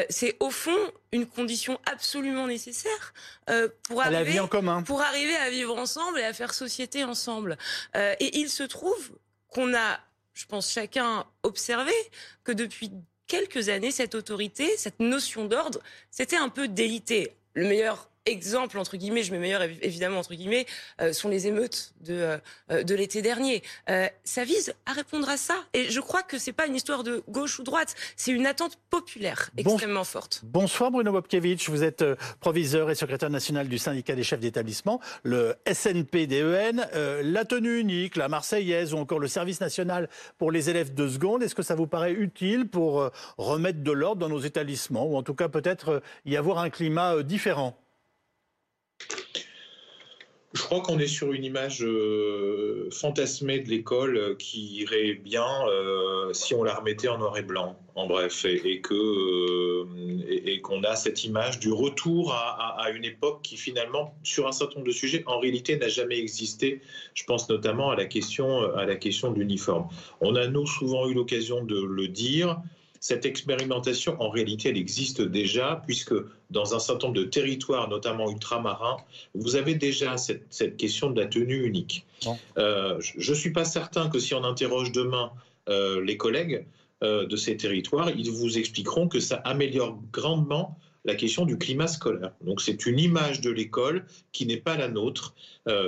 C'est 0.09 0.35
au 0.39 0.49
fond 0.49 0.77
une 1.11 1.25
condition 1.25 1.79
absolument 1.85 2.47
nécessaire 2.47 3.06
euh, 3.49 3.69
pour 3.83 4.01
À 4.01 4.09
la 4.09 4.17
arriver 4.17 4.33
vie 4.33 4.39
en 4.39 4.47
commun. 4.47 4.83
pour 4.83 5.01
arriver 5.01 5.35
à 5.35 5.49
vivre 5.49 5.77
ensemble 5.77 6.19
et 6.19 6.23
à 6.23 6.33
faire 6.33 6.53
société 6.53 7.03
ensemble. 7.03 7.57
Euh, 7.95 8.15
et 8.19 8.39
il 8.39 8.49
se 8.49 8.63
trouve 8.63 9.11
qu'on 9.49 9.73
a, 9.73 9.99
je 10.33 10.45
pense 10.45 10.71
chacun 10.71 11.25
observé 11.43 11.93
que 12.43 12.51
depuis 12.51 12.91
quelques 13.27 13.69
années, 13.69 13.91
cette 13.91 14.15
autorité, 14.15 14.75
cette 14.77 14.99
notion 14.99 15.45
d'ordre, 15.45 15.79
c'était 16.11 16.37
un 16.37 16.49
peu 16.49 16.67
délité. 16.67 17.35
Le 17.53 17.67
meilleur 17.67 18.09
exemple, 18.27 18.77
entre 18.77 18.97
guillemets, 18.97 19.23
je 19.23 19.31
mets 19.31 19.39
meilleur 19.39 19.61
évi- 19.61 19.79
évidemment 19.81 20.19
entre 20.19 20.33
guillemets, 20.35 20.65
euh, 21.01 21.13
sont 21.13 21.29
les 21.29 21.47
émeutes 21.47 21.93
de, 22.01 22.37
euh, 22.71 22.83
de 22.83 22.95
l'été 22.95 23.21
dernier. 23.21 23.63
Euh, 23.89 24.07
ça 24.23 24.43
vise 24.43 24.73
à 24.85 24.93
répondre 24.93 25.27
à 25.29 25.37
ça. 25.37 25.55
Et 25.73 25.89
je 25.89 25.99
crois 25.99 26.23
que 26.23 26.37
c'est 26.37 26.53
pas 26.53 26.67
une 26.67 26.75
histoire 26.75 27.03
de 27.03 27.23
gauche 27.29 27.59
ou 27.59 27.63
droite, 27.63 27.95
c'est 28.15 28.31
une 28.31 28.45
attente 28.45 28.77
populaire 28.89 29.49
Bon. 29.55 29.61
extrêmement 29.71 30.03
forte. 30.03 30.41
Bonsoir 30.43 30.91
Bruno 30.91 31.11
Bobkevitch, 31.11 31.69
vous 31.69 31.83
êtes 31.83 32.01
euh, 32.01 32.15
proviseur 32.39 32.89
et 32.91 32.95
secrétaire 32.95 33.29
national 33.29 33.67
du 33.67 33.77
syndicat 33.77 34.15
des 34.15 34.23
chefs 34.23 34.39
d'établissement, 34.39 34.99
le 35.23 35.55
SNPDEN. 35.71 36.87
Euh, 36.93 37.21
la 37.23 37.45
tenue 37.45 37.79
unique, 37.79 38.15
la 38.15 38.27
Marseillaise 38.29 38.93
ou 38.93 38.97
encore 38.97 39.19
le 39.19 39.27
service 39.27 39.61
national 39.61 40.09
pour 40.37 40.51
les 40.51 40.69
élèves 40.69 40.93
de 40.93 41.07
seconde, 41.07 41.43
est-ce 41.43 41.55
que 41.55 41.63
ça 41.63 41.75
vous 41.75 41.87
paraît 41.87 42.13
utile 42.13 42.67
pour 42.67 43.01
euh, 43.01 43.09
remettre 43.37 43.81
de 43.83 43.91
l'ordre 43.91 44.19
dans 44.21 44.29
nos 44.29 44.39
établissements 44.39 45.05
ou 45.05 45.15
en 45.17 45.23
tout 45.23 45.33
cas 45.35 45.47
peut-être 45.49 45.89
euh, 45.89 45.99
y 46.25 46.35
avoir 46.37 46.59
un 46.59 46.69
climat 46.69 47.15
euh, 47.15 47.23
différent? 47.23 47.77
Je 50.53 50.61
crois 50.61 50.79
qu'on 50.81 50.97
est 50.97 51.07
sur 51.07 51.33
une 51.33 51.43
image 51.43 51.83
euh, 51.83 52.89
fantasmée 52.91 53.59
de 53.59 53.69
l'école 53.69 54.17
euh, 54.17 54.35
qui 54.35 54.77
irait 54.77 55.13
bien 55.13 55.45
euh, 55.67 56.31
si 56.33 56.55
on 56.55 56.63
la 56.63 56.73
remettait 56.73 57.09
en 57.09 57.17
noir 57.17 57.37
et 57.37 57.41
blanc, 57.41 57.77
en 57.95 58.07
bref, 58.07 58.45
et, 58.45 58.81
qu'on 60.61 60.83
a 60.83 60.95
cette 60.95 61.23
image 61.25 61.59
du 61.59 61.71
retour 61.71 62.31
à, 62.33 62.77
à- 62.79 62.85
à 62.85 62.89
une 62.91 63.03
époque 63.03 63.41
qui 63.43 63.57
finalement, 63.57 64.15
sur 64.23 64.47
un 64.47 64.51
certain 64.53 64.75
nombre 64.75 64.87
de 64.87 64.93
sujets, 64.93 65.21
en 65.25 65.39
réalité 65.39 65.77
n'a 65.77 65.89
jamais 65.89 66.17
existé. 66.17 66.81
Je 67.13 67.23
pense 67.25 67.49
notamment 67.49 67.89
à 67.91 67.95
la 67.95 68.05
question 68.05 68.61
à 68.75 68.85
la 68.85 68.95
question 68.95 69.31
de 69.31 69.39
l'uniforme. 69.39 69.87
On 70.21 70.35
a 70.35 70.47
nous 70.47 70.65
souvent 70.65 71.07
eu 71.07 71.13
l'occasion 71.13 71.63
de 71.63 71.79
le 71.79 72.07
dire. 72.07 72.57
Cette 72.99 73.25
expérimentation, 73.25 74.19
en 74.21 74.29
réalité, 74.29 74.69
elle 74.69 74.77
existe 74.77 75.21
déjà, 75.21 75.81
puisque 75.85 76.13
dans 76.49 76.75
un 76.75 76.79
certain 76.79 77.07
nombre 77.07 77.19
de 77.19 77.25
territoires, 77.25 77.89
notamment 77.89 78.29
ultramarins, 78.31 78.97
vous 79.35 79.55
avez 79.55 79.75
déjà 79.75 80.17
cette, 80.17 80.45
cette 80.49 80.77
question 80.77 81.09
de 81.11 81.21
la 81.21 81.27
tenue 81.27 81.65
unique. 81.65 82.05
Euh, 82.57 82.99
je 82.99 83.31
ne 83.31 83.35
suis 83.35 83.51
pas 83.51 83.65
certain 83.65 84.09
que 84.09 84.19
si 84.19 84.33
on 84.33 84.43
interroge 84.43 84.91
demain 84.91 85.31
euh, 85.69 86.03
les 86.03 86.17
collègues 86.17 86.65
euh, 87.03 87.25
de 87.27 87.35
ces 87.35 87.57
territoires, 87.57 88.09
ils 88.09 88.31
vous 88.31 88.57
expliqueront 88.57 89.07
que 89.07 89.19
ça 89.19 89.35
améliore 89.37 89.99
grandement 90.11 90.77
la 91.05 91.15
question 91.15 91.45
du 91.45 91.57
climat 91.57 91.87
scolaire. 91.87 92.31
Donc 92.41 92.61
c'est 92.61 92.85
une 92.85 92.99
image 92.99 93.39
de 93.39 93.49
l'école 93.49 94.05
qui 94.33 94.45
n'est 94.45 94.57
pas 94.57 94.75
la 94.75 94.89
nôtre. 94.89 95.35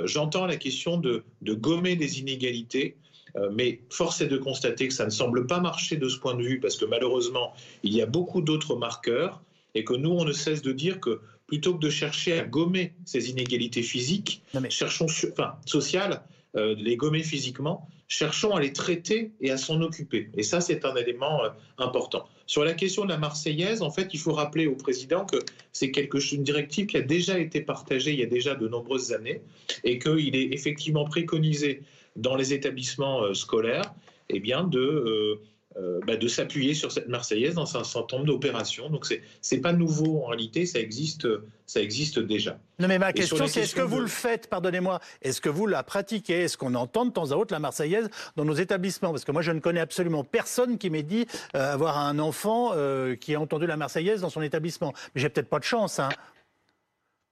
J'entends 0.04 0.46
la 0.46 0.56
question 0.56 0.96
de, 0.96 1.24
de 1.42 1.52
gommer 1.52 1.94
les 1.94 2.20
inégalités. 2.20 2.96
Euh, 3.36 3.50
mais 3.52 3.80
force 3.90 4.20
est 4.20 4.26
de 4.26 4.38
constater 4.38 4.88
que 4.88 4.94
ça 4.94 5.04
ne 5.04 5.10
semble 5.10 5.46
pas 5.46 5.60
marcher 5.60 5.96
de 5.96 6.08
ce 6.08 6.18
point 6.18 6.34
de 6.34 6.42
vue, 6.42 6.60
parce 6.60 6.76
que 6.76 6.84
malheureusement, 6.84 7.52
il 7.82 7.94
y 7.94 8.02
a 8.02 8.06
beaucoup 8.06 8.40
d'autres 8.40 8.76
marqueurs, 8.76 9.42
et 9.74 9.84
que 9.84 9.94
nous, 9.94 10.10
on 10.10 10.24
ne 10.24 10.32
cesse 10.32 10.62
de 10.62 10.72
dire 10.72 11.00
que 11.00 11.20
plutôt 11.46 11.74
que 11.74 11.80
de 11.80 11.90
chercher 11.90 12.38
à 12.38 12.44
gommer 12.44 12.92
ces 13.04 13.30
inégalités 13.30 13.82
physiques, 13.82 14.42
mais- 14.54 14.70
cherchons, 14.70 15.06
enfin, 15.32 15.54
sociales, 15.66 16.22
euh, 16.56 16.74
les 16.78 16.96
gommer 16.96 17.22
physiquement, 17.22 17.88
cherchons 18.08 18.56
à 18.56 18.60
les 18.60 18.72
traiter 18.72 19.30
et 19.40 19.50
à 19.52 19.56
s'en 19.56 19.80
occuper. 19.82 20.28
Et 20.36 20.42
ça, 20.42 20.60
c'est 20.60 20.84
un 20.84 20.94
élément 20.96 21.44
euh, 21.44 21.48
important. 21.78 22.28
Sur 22.46 22.64
la 22.64 22.74
question 22.74 23.04
de 23.04 23.10
la 23.10 23.18
Marseillaise, 23.18 23.82
en 23.82 23.90
fait, 23.90 24.10
il 24.12 24.18
faut 24.18 24.32
rappeler 24.32 24.66
au 24.66 24.74
président 24.74 25.24
que 25.24 25.36
c'est 25.72 25.92
quelque 25.92 26.18
chose, 26.18 26.32
une 26.32 26.42
directive 26.42 26.86
qui 26.86 26.96
a 26.96 27.02
déjà 27.02 27.38
été 27.38 27.60
partagée 27.60 28.12
il 28.12 28.18
y 28.18 28.24
a 28.24 28.26
déjà 28.26 28.56
de 28.56 28.66
nombreuses 28.66 29.12
années 29.12 29.40
et 29.84 30.00
qu'il 30.00 30.34
est 30.34 30.52
effectivement 30.52 31.04
préconisé 31.04 31.82
dans 32.20 32.36
les 32.36 32.52
établissements 32.52 33.22
euh, 33.22 33.34
scolaires 33.34 33.92
eh 34.28 34.40
bien, 34.40 34.64
de, 34.64 34.78
euh, 34.78 35.42
euh, 35.76 36.00
bah, 36.06 36.16
de 36.16 36.28
s'appuyer 36.28 36.74
sur 36.74 36.90
cette 36.92 37.08
Marseillaise 37.08 37.54
dans 37.54 37.76
un 37.76 37.84
certain 37.84 38.16
nombre 38.16 38.26
d'opérations. 38.26 38.90
Donc, 38.90 39.06
c'est 39.06 39.22
c'est 39.40 39.60
pas 39.60 39.72
nouveau 39.72 40.22
en 40.24 40.26
réalité, 40.26 40.66
ça 40.66 40.80
existe, 40.80 41.28
ça 41.66 41.80
existe 41.80 42.18
déjà. 42.18 42.58
Non 42.80 42.88
mais 42.88 42.98
ma 42.98 43.12
question 43.12 43.46
c'est 43.46 43.60
est-ce 43.60 43.76
que 43.76 43.80
vous 43.80 44.00
le 44.00 44.08
faites, 44.08 44.48
pardonnez-moi, 44.48 44.98
est-ce 45.22 45.40
que 45.40 45.48
vous 45.48 45.66
la 45.66 45.84
pratiquez 45.84 46.42
Est-ce 46.42 46.56
qu'on 46.56 46.74
entend 46.74 47.04
de 47.04 47.12
temps 47.12 47.30
à 47.30 47.36
autre 47.36 47.52
la 47.52 47.60
Marseillaise 47.60 48.08
dans 48.34 48.44
nos 48.44 48.54
établissements? 48.54 49.10
Parce 49.10 49.24
que 49.24 49.30
moi 49.30 49.42
je 49.42 49.52
ne 49.52 49.60
connais 49.60 49.80
absolument 49.80 50.24
personne 50.24 50.76
qui 50.78 50.90
m'ait 50.90 51.04
dit 51.04 51.26
euh, 51.54 51.74
avoir 51.74 51.98
un 51.98 52.18
enfant 52.18 52.72
euh, 52.74 53.14
qui 53.14 53.36
a 53.36 53.40
entendu 53.40 53.66
la 53.66 53.76
Marseillaise 53.76 54.22
dans 54.22 54.30
son 54.30 54.42
établissement. 54.42 54.92
Mais 55.14 55.20
j'ai 55.20 55.28
peut-être 55.28 55.48
pas 55.48 55.60
de 55.60 55.64
chance. 55.64 56.00
Hein. 56.00 56.08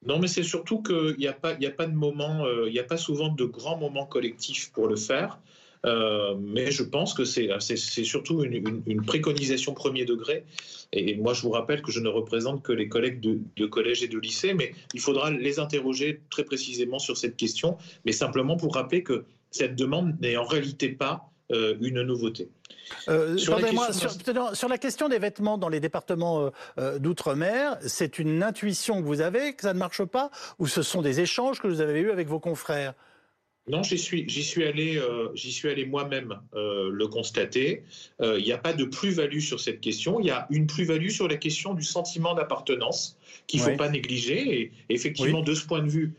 Non, 0.06 0.18
mais 0.18 0.28
c'est 0.28 0.44
surtout 0.44 0.82
qu'il 0.82 1.16
n'y 1.18 1.26
a, 1.26 1.32
pas- 1.32 1.54
a 1.54 1.70
pas 1.70 1.86
de 1.86 1.94
moment, 1.94 2.44
euh, 2.46 2.68
il 2.68 2.72
n'y 2.72 2.78
a 2.78 2.84
pas 2.84 2.96
souvent 2.96 3.28
de 3.28 3.44
grands 3.44 3.76
moments 3.76 4.06
collectifs 4.06 4.70
pour 4.72 4.86
le 4.86 4.96
faire. 4.96 5.40
Euh, 5.86 6.34
mais 6.40 6.70
je 6.72 6.82
pense 6.82 7.14
que 7.14 7.24
c'est 7.24 7.50
c'est 7.60 7.76
surtout 7.76 8.42
une 8.42 9.02
préconisation 9.02 9.74
premier 9.74 10.04
degré. 10.04 10.44
Et, 10.92 11.16
moi, 11.16 11.34
je 11.34 11.42
vous 11.42 11.50
rappelle 11.50 11.82
que 11.82 11.92
je 11.92 12.00
ne 12.00 12.08
représente 12.08 12.62
que 12.62 12.72
les 12.72 12.88
collègues 12.88 13.20
de, 13.20 13.38
de 13.56 13.66
collège 13.66 14.02
et 14.02 14.08
de 14.08 14.18
lycée, 14.18 14.54
mais 14.54 14.72
il 14.94 15.00
faudra 15.00 15.30
les 15.30 15.58
interroger 15.58 16.20
très 16.30 16.44
précisément 16.44 16.98
sur 16.98 17.16
cette 17.16 17.36
question, 17.36 17.76
mais 18.04 18.12
simplement 18.12 18.56
pour 18.56 18.74
rappeler 18.74 19.02
que 19.02 19.24
cette 19.50 19.76
demande 19.76 20.20
n'est 20.20 20.36
en 20.36 20.44
réalité 20.44 20.88
pas 20.88 21.30
euh, 21.52 21.76
une 21.80 22.02
nouveauté. 22.02 22.48
Euh, 23.08 23.36
Sur 23.36 23.58
la 23.58 23.68
question 23.68 23.92
sur, 23.92 24.18
peut-être 24.18 24.56
sur 24.56 24.68
la 24.68 24.78
question 24.78 25.08
des 25.08 25.18
vêtements 25.18 25.58
dans 25.58 25.68
les 25.68 25.80
départements 25.80 26.50
euh, 26.78 26.98
d'outre-mer, 26.98 27.76
c'est 27.82 28.18
une 28.18 28.42
intuition 28.42 29.02
que 29.02 29.06
vous 29.06 29.20
avez 29.20 29.54
que 29.54 29.62
ça 29.62 29.74
ne 29.74 29.78
marche 29.78 30.04
pas 30.04 30.30
ou 30.58 30.66
ce 30.66 30.82
sont 30.82 31.02
des 31.02 31.20
échanges 31.20 31.60
que 31.60 31.68
vous 31.68 31.80
avez 31.80 32.00
eus 32.00 32.10
avec 32.10 32.28
vos 32.28 32.40
confrères? 32.40 32.94
Non, 33.68 33.82
j'y 33.82 33.98
suis, 33.98 34.26
j'y 34.28 34.42
suis 34.42 34.64
allé, 34.64 34.96
euh, 34.96 35.28
j'y 35.34 35.52
suis 35.52 35.68
allé 35.68 35.84
moi-même 35.84 36.40
euh, 36.54 36.88
le 36.90 37.06
constater. 37.06 37.84
Euh, 38.22 38.38
Il 38.38 38.44
n'y 38.46 38.52
a 38.52 38.56
pas 38.58 38.72
de 38.72 38.84
plus-value 38.84 39.40
sur 39.40 39.60
cette 39.60 39.80
question. 39.80 40.20
Il 40.20 40.26
y 40.26 40.30
a 40.30 40.46
une 40.48 40.66
plus-value 40.66 41.10
sur 41.10 41.28
la 41.28 41.36
question 41.36 41.74
du 41.74 41.82
sentiment 41.82 42.34
d'appartenance 42.34 43.18
qu'il 43.46 43.60
ne 43.60 43.64
faut 43.64 43.70
Oui. 43.72 43.76
pas 43.76 43.90
négliger. 43.90 44.58
Et 44.60 44.72
effectivement, 44.88 45.42
de 45.42 45.54
ce 45.54 45.66
point 45.66 45.82
de 45.82 45.90
vue, 45.90 46.14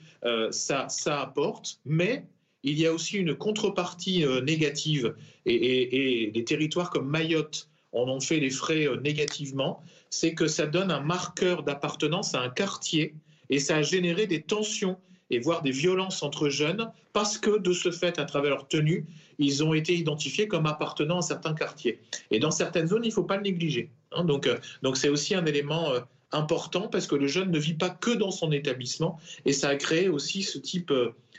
ça, 0.51 0.89
ça 0.89 1.21
apporte. 1.21 1.79
Mais 1.85 2.25
il 2.63 2.79
y 2.79 2.85
a 2.85 2.93
aussi 2.93 3.17
une 3.17 3.35
contrepartie 3.35 4.25
euh, 4.25 4.41
négative. 4.41 5.15
Et, 5.45 6.31
les 6.33 6.43
territoires 6.43 6.89
comme 6.89 7.07
Mayotte 7.07 7.69
en 7.91 8.07
ont 8.07 8.19
fait 8.19 8.39
les 8.39 8.49
frais 8.49 8.87
euh, 8.87 8.97
négativement. 8.97 9.83
C'est 10.09 10.33
que 10.33 10.47
ça 10.47 10.65
donne 10.65 10.91
un 10.91 10.99
marqueur 10.99 11.63
d'appartenance 11.63 12.35
à 12.35 12.41
un 12.41 12.49
quartier 12.49 13.13
et 13.49 13.59
ça 13.59 13.77
a 13.77 13.81
généré 13.81 14.27
des 14.27 14.41
tensions 14.41 14.97
et 15.31 15.39
voire 15.39 15.61
des 15.61 15.71
violences 15.71 16.23
entre 16.23 16.49
jeunes 16.49 16.91
parce 17.13 17.37
que 17.37 17.57
de 17.59 17.71
ce 17.71 17.91
fait, 17.91 18.19
à 18.19 18.25
travers 18.25 18.51
leur 18.51 18.67
tenue, 18.67 19.05
ils 19.37 19.63
ont 19.63 19.73
été 19.73 19.93
identifiés 19.93 20.47
comme 20.47 20.65
appartenant 20.65 21.19
à 21.19 21.21
certains 21.21 21.53
quartiers. 21.53 21.99
Et 22.31 22.39
dans 22.39 22.51
certaines 22.51 22.87
zones, 22.87 23.05
il 23.05 23.09
ne 23.09 23.13
faut 23.13 23.23
pas 23.23 23.37
le 23.37 23.43
négliger. 23.43 23.89
hein. 24.11 24.23
donc, 24.23 24.47
euh, 24.47 24.57
donc 24.81 24.97
c'est 24.97 25.09
aussi 25.09 25.35
un 25.35 25.45
élément 25.45 25.93
important 26.31 26.87
parce 26.87 27.07
que 27.07 27.15
le 27.15 27.27
jeune 27.27 27.51
ne 27.51 27.59
vit 27.59 27.73
pas 27.73 27.89
que 27.89 28.11
dans 28.11 28.31
son 28.31 28.51
établissement 28.51 29.19
et 29.45 29.53
ça 29.53 29.69
a 29.69 29.75
créé 29.75 30.09
aussi 30.09 30.43
ce 30.43 30.57
type 30.57 30.91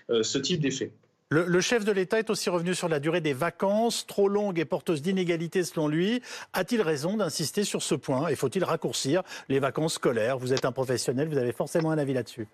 d'effet. 0.08 0.92
Le, 1.32 1.60
chef 1.60 1.84
de 1.84 1.92
l'État 1.92 2.18
est 2.18 2.28
aussi 2.28 2.50
revenu 2.50 2.74
sur 2.74 2.88
la 2.88 2.98
durée 2.98 3.20
des 3.20 3.34
vacances, 3.34 4.04
trop 4.04 4.28
longue 4.28 4.58
et 4.58 4.64
porteuse 4.64 5.00
d'inégalités 5.00 5.62
selon 5.62 5.86
lui. 5.86 6.20
A-t-il 6.54 6.82
raison 6.82 7.16
d'insister 7.16 7.62
sur 7.62 7.84
ce 7.84 7.94
point 7.94 8.26
Et 8.26 8.34
faut-il 8.34 8.64
raccourcir 8.64 9.22
les 9.48 9.60
vacances 9.60 9.94
scolaires? 9.94 10.38
Vous 10.38 10.52
êtes 10.52 10.64
un 10.64 10.72
professionnel, 10.72 11.28
vous 11.28 11.38
avez 11.38 11.52
forcément 11.52 11.92
un 11.92 11.98
avis 11.98 12.14
là-dessus. 12.14 12.48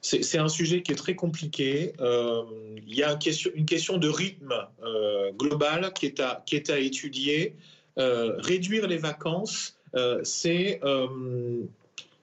C'est 0.00 0.38
un 0.38 0.48
sujet 0.48 0.82
qui 0.82 0.90
est 0.90 0.96
très 0.96 1.14
compliqué. 1.14 1.92
Euh, 2.00 2.42
il 2.84 2.96
y 2.96 3.04
a 3.04 3.16
une 3.54 3.66
question, 3.66 3.98
de 3.98 4.08
rythme 4.08 4.54
euh, 4.82 5.30
global 5.30 5.92
qui 5.92 6.06
est 6.06 6.20
à, 6.20 6.78
étudier. 6.80 7.54
Euh, 7.98 8.34
réduire 8.38 8.88
les 8.88 8.98
vacances, 8.98 9.78
c'est 10.24 10.80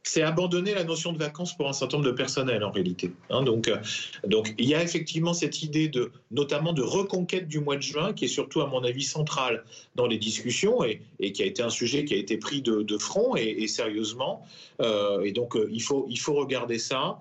c'est 0.03 0.21
abandonner 0.21 0.73
la 0.73 0.83
notion 0.83 1.13
de 1.13 1.17
vacances 1.17 1.55
pour 1.55 1.67
un 1.67 1.73
certain 1.73 1.97
nombre 1.97 2.09
de 2.09 2.15
personnels 2.15 2.63
en 2.63 2.71
réalité. 2.71 3.11
Hein. 3.29 3.43
donc, 3.43 3.67
euh, 3.67 3.77
donc 4.25 4.53
il 4.57 4.65
y 4.65 4.73
a 4.73 4.81
effectivement 4.81 5.33
cette 5.33 5.61
idée 5.61 5.87
de, 5.87 6.11
notamment 6.31 6.73
de 6.73 6.81
reconquête 6.81 7.47
du 7.47 7.59
mois 7.59 7.75
de 7.75 7.81
juin, 7.81 8.13
qui 8.13 8.25
est 8.25 8.29
surtout 8.29 8.61
à 8.61 8.67
mon 8.67 8.83
avis 8.83 9.03
centrale 9.03 9.63
dans 9.95 10.07
les 10.07 10.17
discussions 10.17 10.83
et, 10.83 11.01
qui 11.31 11.43
a 11.43 11.45
été 11.45 11.61
un 11.61 11.69
sujet 11.69 12.05
qui 12.05 12.13
a 12.13 12.17
été 12.17 12.37
pris 12.37 12.61
de, 12.61 12.97
front 12.97 13.35
et, 13.35 13.67
sérieusement. 13.67 14.45
Euh, 14.81 15.23
et 15.23 15.31
donc 15.31 15.55
euh, 15.55 15.69
il 15.71 15.81
faut 15.81 16.07
il 16.09 16.19
faut 16.19 16.33
regarder 16.33 16.79
ça, 16.79 17.19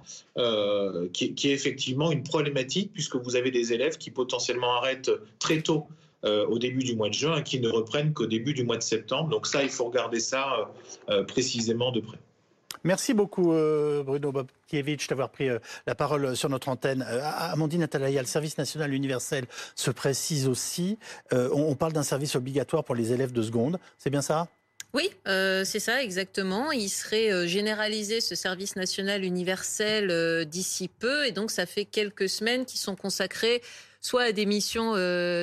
qui, 1.13 1.35
qui, 1.35 1.51
est 1.51 1.53
effectivement 1.53 2.13
une 2.13 2.23
problématique 2.23 2.93
puisque 2.93 3.17
vous 3.17 3.37
avez 3.37 3.51
des 3.51 3.73
élèves 3.73 3.99
qui 3.99 4.11
potentiellement 4.11 4.75
arrêtent 4.75 5.11
très 5.39 5.63
tôt. 5.63 5.87
au 6.25 6.59
début 6.59 6.83
du 6.83 6.95
mois 6.97 7.09
de 7.09 7.15
juin 7.15 7.39
et 7.39 7.45
qui 7.45 7.61
ne 7.61 7.69
reprennent 7.69 8.13
qu'au 8.13 8.27
début 8.27 8.53
du 8.53 8.65
mois 8.65 8.77
de 8.77 8.83
septembre. 8.83 9.29
Donc 9.31 9.47
ça, 9.47 9.63
il 9.63 9.71
faut 9.71 9.85
regarder 9.85 10.21
ça 10.21 10.71
précisément 11.27 11.93
de 11.93 12.01
près. 12.01 12.19
Merci 12.85 13.15
beaucoup, 13.15 13.53
euh, 13.53 14.03
Bruno 14.03 14.31
Bobkiewicz, 14.31 15.09
d'avoir 15.09 15.31
pris 15.31 15.49
euh, 15.49 15.59
la 15.87 15.95
parole 15.95 16.37
sur 16.37 16.49
notre 16.49 16.69
antenne. 16.69 17.05
Euh, 17.09 17.21
Amandine 17.23 17.83
Atalaya, 17.83 18.21
le 18.21 18.27
service 18.27 18.57
national 18.59 18.95
universel 18.95 19.47
se 19.75 19.91
précise 19.91 20.47
aussi. 20.49 20.99
on, 21.33 21.75
parle 21.75 21.93
d'un 21.93 22.03
service 22.03 22.35
obligatoire 22.35 22.85
pour 22.85 22.95
les 22.95 23.13
élèves 23.13 23.33
de 23.33 23.43
seconde. 23.43 23.79
C'est 23.99 24.11
bien 24.11 24.23
ça? 24.23 24.49
Oui, 24.95 25.11
c'est 25.27 25.81
ça 25.81 26.03
exactement. 26.03 26.73
Il 26.73 26.89
serait 26.89 27.47
généralisé 27.47 28.21
ce 28.21 28.35
service 28.35 28.75
national 28.75 29.23
universel 29.23 30.47
d'ici 30.47 30.89
peu, 30.89 31.27
et 31.27 31.33
donc 31.33 31.51
ça 31.51 31.67
fait 31.67 31.85
quelques 31.85 32.29
semaines 32.29 32.65
qui 32.65 32.79
sont 32.79 32.97
consacrées 32.97 33.63
soit 34.01 34.23
à 34.23 34.33
des 34.33 34.47
missions 34.47 34.95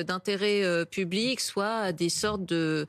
d'intérêt 0.02 0.84
public, 0.86 1.40
soit 1.40 1.76
à 1.76 1.92
des 1.92 2.08
sortes 2.08 2.44
de 2.44 2.86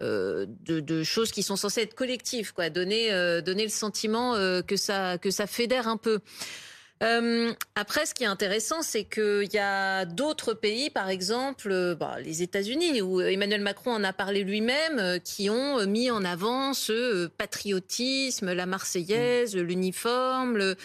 euh, 0.00 0.46
de, 0.64 1.02
choses 1.02 1.32
qui 1.32 1.42
sont 1.42 1.56
censées 1.56 1.80
être 1.82 1.94
collectives, 1.94 2.52
quoi, 2.52 2.70
donner, 2.70 3.12
euh, 3.12 3.40
donner 3.40 3.64
le 3.64 3.68
sentiment 3.68 4.36
euh, 4.36 4.62
que 4.62 4.76
ça 4.76 5.18
que 5.18 5.30
ça 5.32 5.48
fédère 5.48 5.88
un 5.88 5.96
peu. 5.96 6.20
après, 7.74 8.06
ce 8.06 8.14
qui 8.14 8.22
est 8.22 8.28
intéressant, 8.28 8.82
c'est 8.82 9.04
qu'il 9.04 9.52
y 9.52 9.58
a 9.58 10.04
d'autres 10.04 10.54
pays, 10.54 10.90
par 10.90 11.08
exemple, 11.08 11.96
bah, 11.98 12.16
les 12.24 12.42
États-Unis, 12.42 13.02
où 13.02 13.20
Emmanuel 13.20 13.60
Macron 13.60 13.92
en 13.92 14.04
a 14.04 14.12
parlé 14.12 14.44
lui-même, 14.44 15.20
qui 15.24 15.50
ont 15.50 15.84
mis 15.86 16.10
en 16.10 16.24
avant 16.24 16.74
ce 16.74 17.26
patriotisme, 17.26 18.52
la 18.52 18.66
Marseillaise, 18.66 19.56
l'uniforme, 19.56 20.58
le 20.58 20.76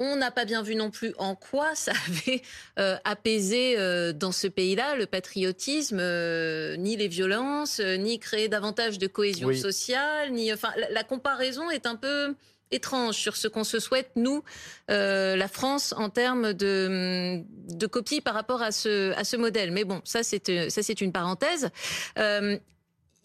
on 0.00 0.16
n'a 0.16 0.30
pas 0.30 0.46
bien 0.46 0.62
vu 0.62 0.74
non 0.74 0.90
plus 0.90 1.14
en 1.18 1.36
quoi 1.36 1.74
ça 1.74 1.92
avait 2.08 2.42
euh, 2.78 2.96
apaisé 3.04 3.78
euh, 3.78 4.12
dans 4.12 4.32
ce 4.32 4.48
pays-là 4.48 4.96
le 4.96 5.06
patriotisme, 5.06 5.98
euh, 6.00 6.76
ni 6.76 6.96
les 6.96 7.08
violences, 7.08 7.80
ni 7.80 8.18
créer 8.18 8.48
davantage 8.48 8.98
de 8.98 9.06
cohésion 9.06 9.54
sociale, 9.54 10.32
ni 10.32 10.52
enfin 10.52 10.72
la, 10.90 11.04
comparaison 11.04 11.70
est 11.70 11.86
un 11.86 11.96
peu 11.96 12.34
étrange 12.70 13.16
sur 13.16 13.36
ce 13.36 13.48
qu'on 13.48 13.64
se 13.64 13.78
souhaite 13.80 14.10
nous, 14.16 14.42
la 14.88 15.48
France, 15.48 15.92
en 15.96 16.08
termes 16.08 16.52
de, 16.52 17.42
de 17.68 17.86
copie 17.86 18.20
par 18.20 18.34
rapport 18.34 18.62
à 18.62 18.72
ce 18.72 19.12
à 19.12 19.24
ce 19.24 19.36
modèle. 19.36 19.72
Mais 19.72 19.84
bon, 19.84 20.00
ça 20.04 20.22
c'est 20.22 20.70
ça 20.70 20.82
c'est 20.82 21.00
une 21.00 21.12
parenthèse 21.12 21.70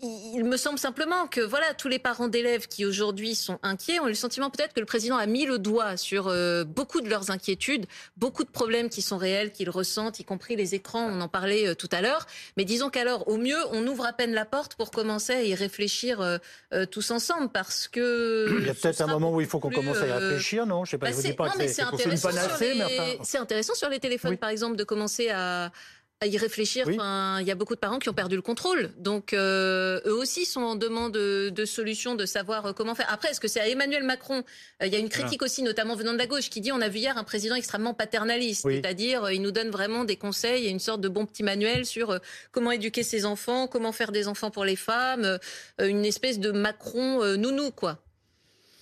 il 0.01 0.43
me 0.43 0.58
semble 0.58 0.77
simplement 0.77 1.27
que 1.27 1.39
voilà 1.39 1.73
tous 1.73 1.88
les 1.88 1.99
parents 1.99 2.27
d'élèves 2.27 2.67
qui 2.67 2.86
aujourd'hui 2.86 3.34
sont 3.34 3.60
inquiets 3.63 3.99
ont 3.99 4.08
le 4.08 4.13
sentiment 4.13 4.49
peut-être 4.49 4.73
que 4.73 4.81
le 4.81 4.86
président 4.86 5.15
a 5.15 5.25
mis 5.25 5.45
le 5.45 5.58
doigt 5.58 5.95
sur 5.95 6.27
euh, 6.27 6.65
beaucoup 6.65 6.99
de 7.01 7.10
leurs 7.10 7.31
inquiétudes, 7.31 7.86
beaucoup 8.17 8.43
de 8.43 8.49
problèmes 8.49 8.89
qui 8.89 9.01
sont 9.01 9.17
réels, 9.17 9.51
qu'ils 9.51 9.69
ressentent, 9.69 10.19
y 10.19 10.25
compris 10.25 10.55
les 10.55 10.75
écrans, 10.75 11.08
on 11.08 11.21
en 11.21 11.29
parlait 11.29 11.67
euh, 11.67 11.75
tout 11.75 11.88
à 11.91 12.01
l'heure. 12.01 12.27
Mais 12.58 12.65
disons 12.65 12.89
qu'alors, 12.89 13.27
au 13.27 13.38
mieux, 13.38 13.58
on 13.71 13.88
ouvre 13.88 14.05
à 14.05 14.13
peine 14.13 14.34
la 14.34 14.45
porte 14.45 14.75
pour 14.75 14.91
commencer 14.91 15.34
à 15.34 15.43
y 15.43 15.55
réfléchir 15.55 16.19
euh, 16.21 16.86
tous 16.91 17.12
ensemble, 17.12 17.49
parce 17.49 17.88
que 17.88 18.58
il 18.60 18.67
y 18.67 18.69
a 18.69 18.73
peut-être 18.73 19.01
un 19.01 19.08
moment 19.08 19.34
où 19.34 19.41
il 19.41 19.47
faut 19.47 19.60
qu'on 19.60 19.71
commence 19.71 19.97
à 19.97 20.08
y 20.08 20.12
réfléchir, 20.12 20.65
non? 20.65 20.84
Je 20.86 20.91
sais 20.91 20.97
pas. 20.97 21.08
Bah 21.08 21.12
je 21.12 21.17
vous 21.17 21.23
dis 21.23 21.34
pas 21.34 21.49
que 21.49 21.67
c'est 21.67 21.81
intéressant, 21.81 22.29
intéressant 23.39 23.75
sur 23.75 23.89
les 23.89 23.99
téléphones, 23.99 24.38
par 24.38 24.49
exemple, 24.49 24.75
de 24.75 24.84
commencer 24.84 25.29
à 25.29 25.71
à 26.25 26.27
y 26.27 26.38
réfléchir. 26.38 26.88
Enfin, 26.89 27.39
il 27.39 27.47
y 27.47 27.51
a 27.51 27.55
beaucoup 27.55 27.75
de 27.75 27.79
parents 27.79 27.99
qui 27.99 28.09
ont 28.09 28.13
perdu 28.13 28.35
le 28.35 28.41
contrôle. 28.41 28.91
Donc, 28.97 29.33
euh, 29.33 29.99
eux 30.05 30.13
aussi 30.13 30.45
sont 30.45 30.61
en 30.61 30.75
demande 30.75 31.13
de, 31.13 31.65
solutions, 31.65 32.15
de 32.15 32.25
savoir 32.25 32.65
euh, 32.65 32.73
comment 32.73 32.95
faire. 32.95 33.07
Après, 33.11 33.29
est-ce 33.29 33.39
que 33.39 33.47
c'est 33.47 33.59
à 33.59 33.67
Emmanuel 33.67 34.03
Macron? 34.03 34.43
Euh, 34.81 34.88
Il 34.88 34.93
y 34.93 34.95
a 34.95 34.99
une 34.99 35.09
critique 35.09 35.41
aussi, 35.43 35.61
notamment 35.61 35.95
venant 35.95 36.13
de 36.13 36.17
la 36.17 36.27
gauche, 36.27 36.49
qui 36.49 36.61
dit 36.61 36.71
on 36.71 36.81
a 36.81 36.89
vu 36.89 36.99
hier 36.99 37.17
un 37.17 37.23
président 37.23 37.55
extrêmement 37.55 37.93
paternaliste. 37.93 38.67
C'est-à-dire, 38.67 39.31
il 39.31 39.41
nous 39.41 39.51
donne 39.51 39.69
vraiment 39.69 40.03
des 40.03 40.15
conseils 40.15 40.65
et 40.65 40.69
une 40.69 40.79
sorte 40.79 41.01
de 41.01 41.09
bon 41.09 41.25
petit 41.25 41.43
manuel 41.43 41.85
sur 41.85 42.19
comment 42.51 42.71
éduquer 42.71 43.03
ses 43.03 43.25
enfants, 43.25 43.67
comment 43.67 43.91
faire 43.91 44.11
des 44.11 44.27
enfants 44.27 44.51
pour 44.51 44.65
les 44.65 44.75
femmes, 44.75 45.39
une 45.79 46.05
espèce 46.05 46.39
de 46.39 46.51
Macron 46.51 47.23
nounou, 47.38 47.71
quoi. 47.71 47.99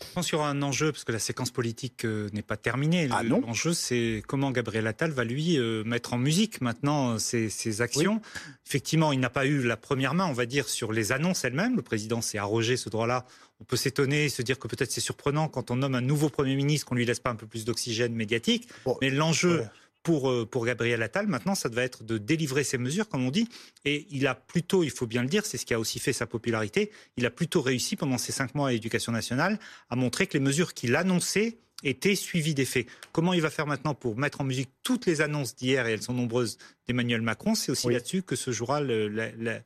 Je 0.10 0.14
pense 0.14 0.26
qu'il 0.28 0.36
y 0.36 0.40
aura 0.40 0.50
un 0.50 0.62
enjeu, 0.62 0.92
parce 0.92 1.04
que 1.04 1.12
la 1.12 1.20
séquence 1.20 1.52
politique 1.52 2.06
euh, 2.06 2.30
n'est 2.34 2.42
pas 2.42 2.58
terminée. 2.58 3.08
Ah 3.12 3.24
L'enjeu, 3.24 3.74
c'est 3.74 4.24
comment 4.28 4.52
Gabriel 4.52 4.88
Attal 4.88 5.12
va 5.12 5.24
lui 5.24 5.58
euh, 5.58 5.84
mettre 5.84 6.14
en 6.14 6.18
musique 6.18 6.62
maintenant 6.62 7.18
ses, 7.20 7.82
actions. 7.82 8.22
Effectivement, 8.68 9.12
il 9.12 9.20
n'a 9.20 9.30
pas 9.30 9.46
eu 9.46 9.64
la 9.64 9.78
première 9.78 10.14
main, 10.14 10.26
on 10.26 10.34
va 10.34 10.46
dire, 10.46 10.70
sur 10.70 10.92
les 10.92 11.12
annonces 11.12 11.44
elles-mêmes. 11.44 11.76
Le 11.76 11.82
président 11.82 12.22
s'est 12.22 12.38
arrogé 12.38 12.78
ce 12.78 12.90
droit-là. 12.90 13.26
On 13.60 13.64
peut 13.64 13.78
s'étonner, 13.78 14.30
se 14.30 14.42
dire 14.42 14.60
que 14.60 14.68
peut-être 14.68 14.92
c'est 14.92 15.02
surprenant 15.02 15.48
quand 15.48 15.72
on 15.72 15.78
nomme 15.78 15.96
un 15.96 16.02
nouveau 16.02 16.30
Premier 16.30 16.56
ministre 16.56 16.88
qu'on 16.88 16.96
lui 16.96 17.06
laisse 17.06 17.20
pas 17.20 17.30
un 17.30 17.36
peu 17.36 17.48
plus 17.48 17.66
d'oxygène 17.66 18.14
médiatique. 18.14 18.68
Mais 19.02 19.10
l'enjeu, 19.10 19.64
pour, 20.04 20.30
euh, 20.30 20.46
pour 20.46 20.66
Gabriel 20.66 21.02
Attal, 21.02 21.28
maintenant, 21.28 21.56
ça 21.56 21.70
devait 21.70 21.84
être 21.84 22.04
de 22.04 22.18
délivrer 22.18 22.64
ces 22.64 22.78
mesures, 22.78 23.08
comme 23.10 23.26
on 23.26 23.32
dit. 23.32 23.48
Et 23.86 24.06
il 24.12 24.28
a 24.28 24.36
plutôt, 24.36 24.84
il 24.84 24.92
faut 24.92 25.08
bien 25.08 25.24
le 25.24 25.30
dire, 25.30 25.46
c'est 25.46 25.58
ce 25.58 25.66
qui 25.66 25.74
a 25.74 25.80
aussi 25.80 26.00
fait 26.00 26.14
sa 26.14 26.28
popularité, 26.28 26.92
il 27.18 27.26
a 27.26 27.32
plutôt 27.32 27.62
réussi 27.62 27.96
pendant 27.96 28.18
ces 28.18 28.32
cinq 28.32 28.54
mois 28.54 28.70
à 28.70 28.72
l'éducation 28.72 29.12
nationale 29.12 29.60
à 29.90 29.96
montrer 29.96 30.28
que 30.28 30.34
les 30.34 30.44
mesures 30.44 30.74
qu'il 30.74 30.96
annonçait 30.96 31.58
étaient 31.84 32.16
suivies 32.16 32.54
des 32.54 32.66
faits. 32.66 32.88
Comment 33.12 33.34
il 33.34 33.42
va 33.42 33.50
faire 33.50 33.68
maintenant 33.68 33.94
pour 33.94 34.18
mettre 34.18 34.42
en 34.42 34.44
musique 34.44 34.70
toutes 34.84 35.06
les 35.06 35.22
annonces 35.22 35.56
d'hier, 35.56 35.88
et 35.88 35.94
elles 35.94 36.02
sont 36.02 36.14
nombreuses, 36.14 36.58
d'Emmanuel 36.88 37.22
Macron 37.22 37.56
C'est 37.56 37.72
aussi 37.72 37.90
là-dessus 37.90 38.24
que 38.24 38.36
se 38.36 38.52
jouera 38.52 38.82
le, 38.82 39.08
la 39.08 39.62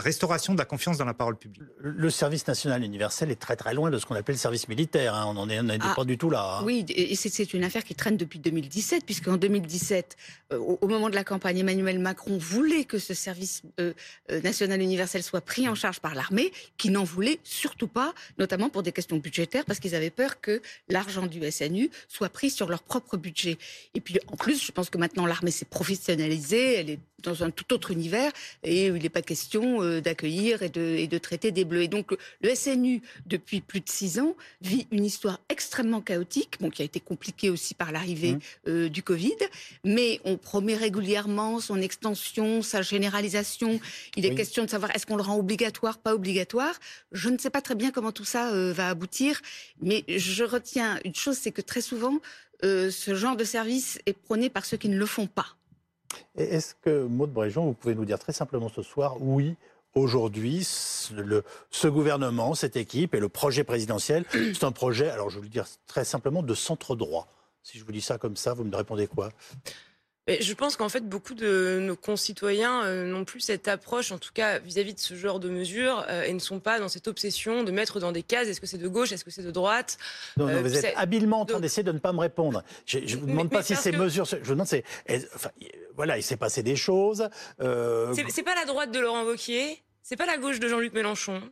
restauration 0.00 0.54
de 0.54 0.58
la 0.58 0.64
confiance 0.64 0.96
dans 0.96 1.04
la 1.04 1.14
parole 1.14 1.36
publique. 1.36 1.62
Le 1.78 2.10
service 2.10 2.46
national 2.46 2.82
universel 2.82 3.30
est 3.30 3.36
très 3.36 3.56
très 3.56 3.74
loin 3.74 3.90
de 3.90 3.98
ce 3.98 4.06
qu'on 4.06 4.14
appelle 4.14 4.36
le 4.36 4.40
service 4.40 4.68
militaire. 4.68 5.14
Hein. 5.14 5.26
On 5.28 5.34
n'en 5.34 5.48
est, 5.48 5.60
ah, 5.80 5.92
pas 5.94 6.04
du 6.04 6.16
tout 6.16 6.30
là. 6.30 6.58
Hein. 6.58 6.64
Oui, 6.64 6.84
et 6.88 7.14
c'est 7.14 7.52
une 7.52 7.64
affaire 7.64 7.84
qui 7.84 7.94
traîne 7.94 8.16
depuis 8.16 8.38
2017, 8.38 9.04
puisqu'en 9.04 9.36
2017, 9.36 10.16
euh, 10.52 10.58
au, 10.58 10.88
moment 10.88 11.10
de 11.10 11.14
la 11.14 11.24
campagne, 11.24 11.58
Emmanuel 11.58 11.98
Macron 11.98 12.38
voulait 12.38 12.84
que 12.84 12.98
ce 12.98 13.12
service 13.12 13.62
euh, 13.80 13.92
euh, 14.30 14.40
national 14.40 14.80
universel 14.80 15.22
soit 15.22 15.42
pris 15.42 15.68
en 15.68 15.74
charge 15.74 16.00
par 16.00 16.14
l'armée, 16.14 16.52
qui 16.78 16.90
n'en 16.90 17.04
voulait 17.04 17.38
surtout 17.44 17.88
pas, 17.88 18.14
notamment 18.38 18.70
pour 18.70 18.82
des 18.82 18.92
questions 18.92 19.18
budgétaires, 19.18 19.64
parce 19.66 19.78
qu'ils 19.78 19.94
avaient 19.94 20.10
peur 20.10 20.40
que 20.40 20.62
l'argent 20.88 21.26
du 21.26 21.50
SNU 21.50 21.90
soit 22.08 22.30
pris 22.30 22.50
sur 22.50 22.68
leur 22.68 22.82
propre 22.82 23.18
budget. 23.18 23.58
Et 23.94 24.00
puis 24.00 24.18
en 24.28 24.36
plus, 24.36 24.64
je 24.64 24.72
pense 24.72 24.88
que 24.88 24.98
maintenant 24.98 25.26
l'armée 25.26 25.50
s'est 25.50 25.66
professionnalisée, 25.66 26.74
elle 26.76 26.90
est 26.90 26.98
dans 27.22 27.44
un 27.44 27.50
tout 27.50 27.72
autre 27.72 27.90
univers, 27.90 28.32
et 28.62 28.86
il 28.86 28.94
n'est 28.94 29.08
pas 29.08 29.22
question 29.22 29.81
euh, 29.82 30.00
d'accueillir 30.00 30.62
et 30.62 30.68
de, 30.68 31.18
traiter 31.18 31.52
des 31.52 31.64
bleus. 31.64 31.82
Et 31.82 31.88
donc 31.88 32.16
le 32.42 32.54
SNU, 32.54 33.02
depuis 33.26 33.60
plus 33.60 33.80
de 33.80 33.88
six 33.88 34.18
ans, 34.18 34.34
vit 34.60 34.86
une 34.90 35.04
histoire 35.04 35.40
extrêmement 35.48 36.00
chaotique, 36.00 36.56
bon, 36.60 36.70
qui 36.70 36.82
a 36.82 36.84
été 36.84 37.00
compliquée 37.00 37.50
aussi 37.50 37.74
par 37.74 37.92
l'arrivée 37.92 38.32
mmh. 38.32 38.40
euh, 38.68 38.88
du 38.88 39.02
Covid, 39.02 39.36
mais 39.84 40.20
on 40.24 40.36
promet 40.36 40.74
régulièrement 40.74 41.60
son 41.60 41.80
extension, 41.80 42.62
sa 42.62 42.82
généralisation. 42.82 43.80
Il 44.16 44.26
est 44.26 44.34
question 44.34 44.64
de 44.64 44.70
savoir 44.70 44.94
est-ce 44.94 45.06
qu'on 45.06 45.16
le 45.16 45.22
rend 45.22 45.36
obligatoire, 45.36 45.98
pas 45.98 46.14
obligatoire? 46.14 46.74
Je 47.12 47.28
ne 47.28 47.38
sais 47.38 47.50
pas 47.50 47.60
très 47.60 47.74
bien 47.74 47.90
comment 47.90 48.12
tout 48.12 48.24
ça 48.24 48.52
euh, 48.52 48.72
va 48.72 48.88
aboutir, 48.88 49.40
mais 49.80 50.04
je 50.08 50.44
retiens 50.44 50.98
une 51.04 51.14
chose, 51.14 51.36
c'est 51.36 51.52
que 51.52 51.62
très 51.62 51.80
souvent, 51.80 52.18
ce 52.62 53.14
genre 53.16 53.34
de 53.34 53.42
service 53.42 53.98
est 54.06 54.12
prôné 54.12 54.48
par 54.48 54.64
ceux 54.64 54.76
qui 54.76 54.88
ne 54.88 54.96
le 54.96 55.06
font 55.06 55.26
pas. 55.26 55.56
Est-ce 56.36 56.74
que, 56.74 57.04
Maud 57.04 57.32
Bréjon, 57.32 57.66
vous 57.66 57.72
pouvez 57.74 57.94
nous 57.94 58.04
dire 58.04 58.18
très 58.18 58.32
simplement 58.32 58.68
ce 58.68 58.82
soir, 58.82 59.16
oui, 59.20 59.56
aujourd'hui, 59.94 60.64
ce 60.64 61.88
gouvernement, 61.88 62.54
cette 62.54 62.76
équipe 62.76 63.14
et 63.14 63.20
le 63.20 63.28
projet 63.28 63.64
présidentiel, 63.64 64.24
c'est 64.32 64.64
un 64.64 64.72
projet, 64.72 65.10
alors 65.10 65.30
je 65.30 65.38
vais 65.38 65.44
le 65.44 65.50
dire 65.50 65.66
très 65.86 66.04
simplement, 66.04 66.42
de 66.42 66.54
centre 66.54 66.96
droit. 66.96 67.28
Si 67.62 67.78
je 67.78 67.84
vous 67.84 67.92
dis 67.92 68.00
ça 68.00 68.18
comme 68.18 68.36
ça, 68.36 68.54
vous 68.54 68.64
me 68.64 68.74
répondez 68.74 69.06
quoi? 69.06 69.30
Je 70.28 70.54
pense 70.54 70.76
qu'en 70.76 70.88
fait, 70.88 71.08
beaucoup 71.08 71.34
de 71.34 71.80
nos 71.82 71.96
concitoyens 71.96 72.84
euh, 72.84 73.04
n'ont 73.06 73.24
plus 73.24 73.40
cette 73.40 73.66
approche, 73.66 74.12
en 74.12 74.18
tout 74.18 74.30
cas 74.32 74.60
vis-à-vis 74.60 74.94
de 74.94 75.00
ce 75.00 75.14
genre 75.14 75.40
de 75.40 75.48
mesures, 75.48 76.04
euh, 76.08 76.22
et 76.22 76.32
ne 76.32 76.38
sont 76.38 76.60
pas 76.60 76.78
dans 76.78 76.88
cette 76.88 77.08
obsession 77.08 77.64
de 77.64 77.72
mettre 77.72 77.98
dans 77.98 78.12
des 78.12 78.22
cases 78.22 78.46
est-ce 78.46 78.60
que 78.60 78.68
c'est 78.68 78.78
de 78.78 78.86
gauche, 78.86 79.10
est-ce 79.10 79.24
que 79.24 79.32
c'est 79.32 79.42
de 79.42 79.50
droite 79.50 79.98
Non, 80.36 80.46
non 80.46 80.52
euh, 80.52 80.62
vous 80.62 80.76
êtes 80.76 80.94
habilement 80.96 81.40
en 81.40 81.46
train 81.46 81.58
d'essayer 81.58 81.82
de 81.82 81.90
ne 81.90 81.98
pas 81.98 82.12
me 82.12 82.20
répondre. 82.20 82.62
Je 82.86 82.98
ne 82.98 83.16
vous 83.16 83.26
demande 83.26 83.50
pas 83.50 83.64
si 83.64 83.74
ces 83.74 83.90
mesures. 83.90 84.24
Je 84.24 84.36
vous 84.36 84.52
demande, 84.52 84.68
c'est. 84.68 84.84
Enfin, 85.34 85.50
voilà, 85.96 86.16
il 86.16 86.22
s'est 86.22 86.36
passé 86.36 86.62
des 86.62 86.76
choses. 86.76 87.28
C'est 87.58 88.44
pas 88.44 88.54
la 88.54 88.64
droite 88.64 88.92
de 88.92 89.00
Laurent 89.00 89.24
Wauquiez, 89.24 89.82
c'est 90.02 90.16
pas 90.16 90.26
la 90.26 90.38
gauche 90.38 90.60
de 90.60 90.68
Jean-Luc 90.68 90.92
Mélenchon. 90.92 91.42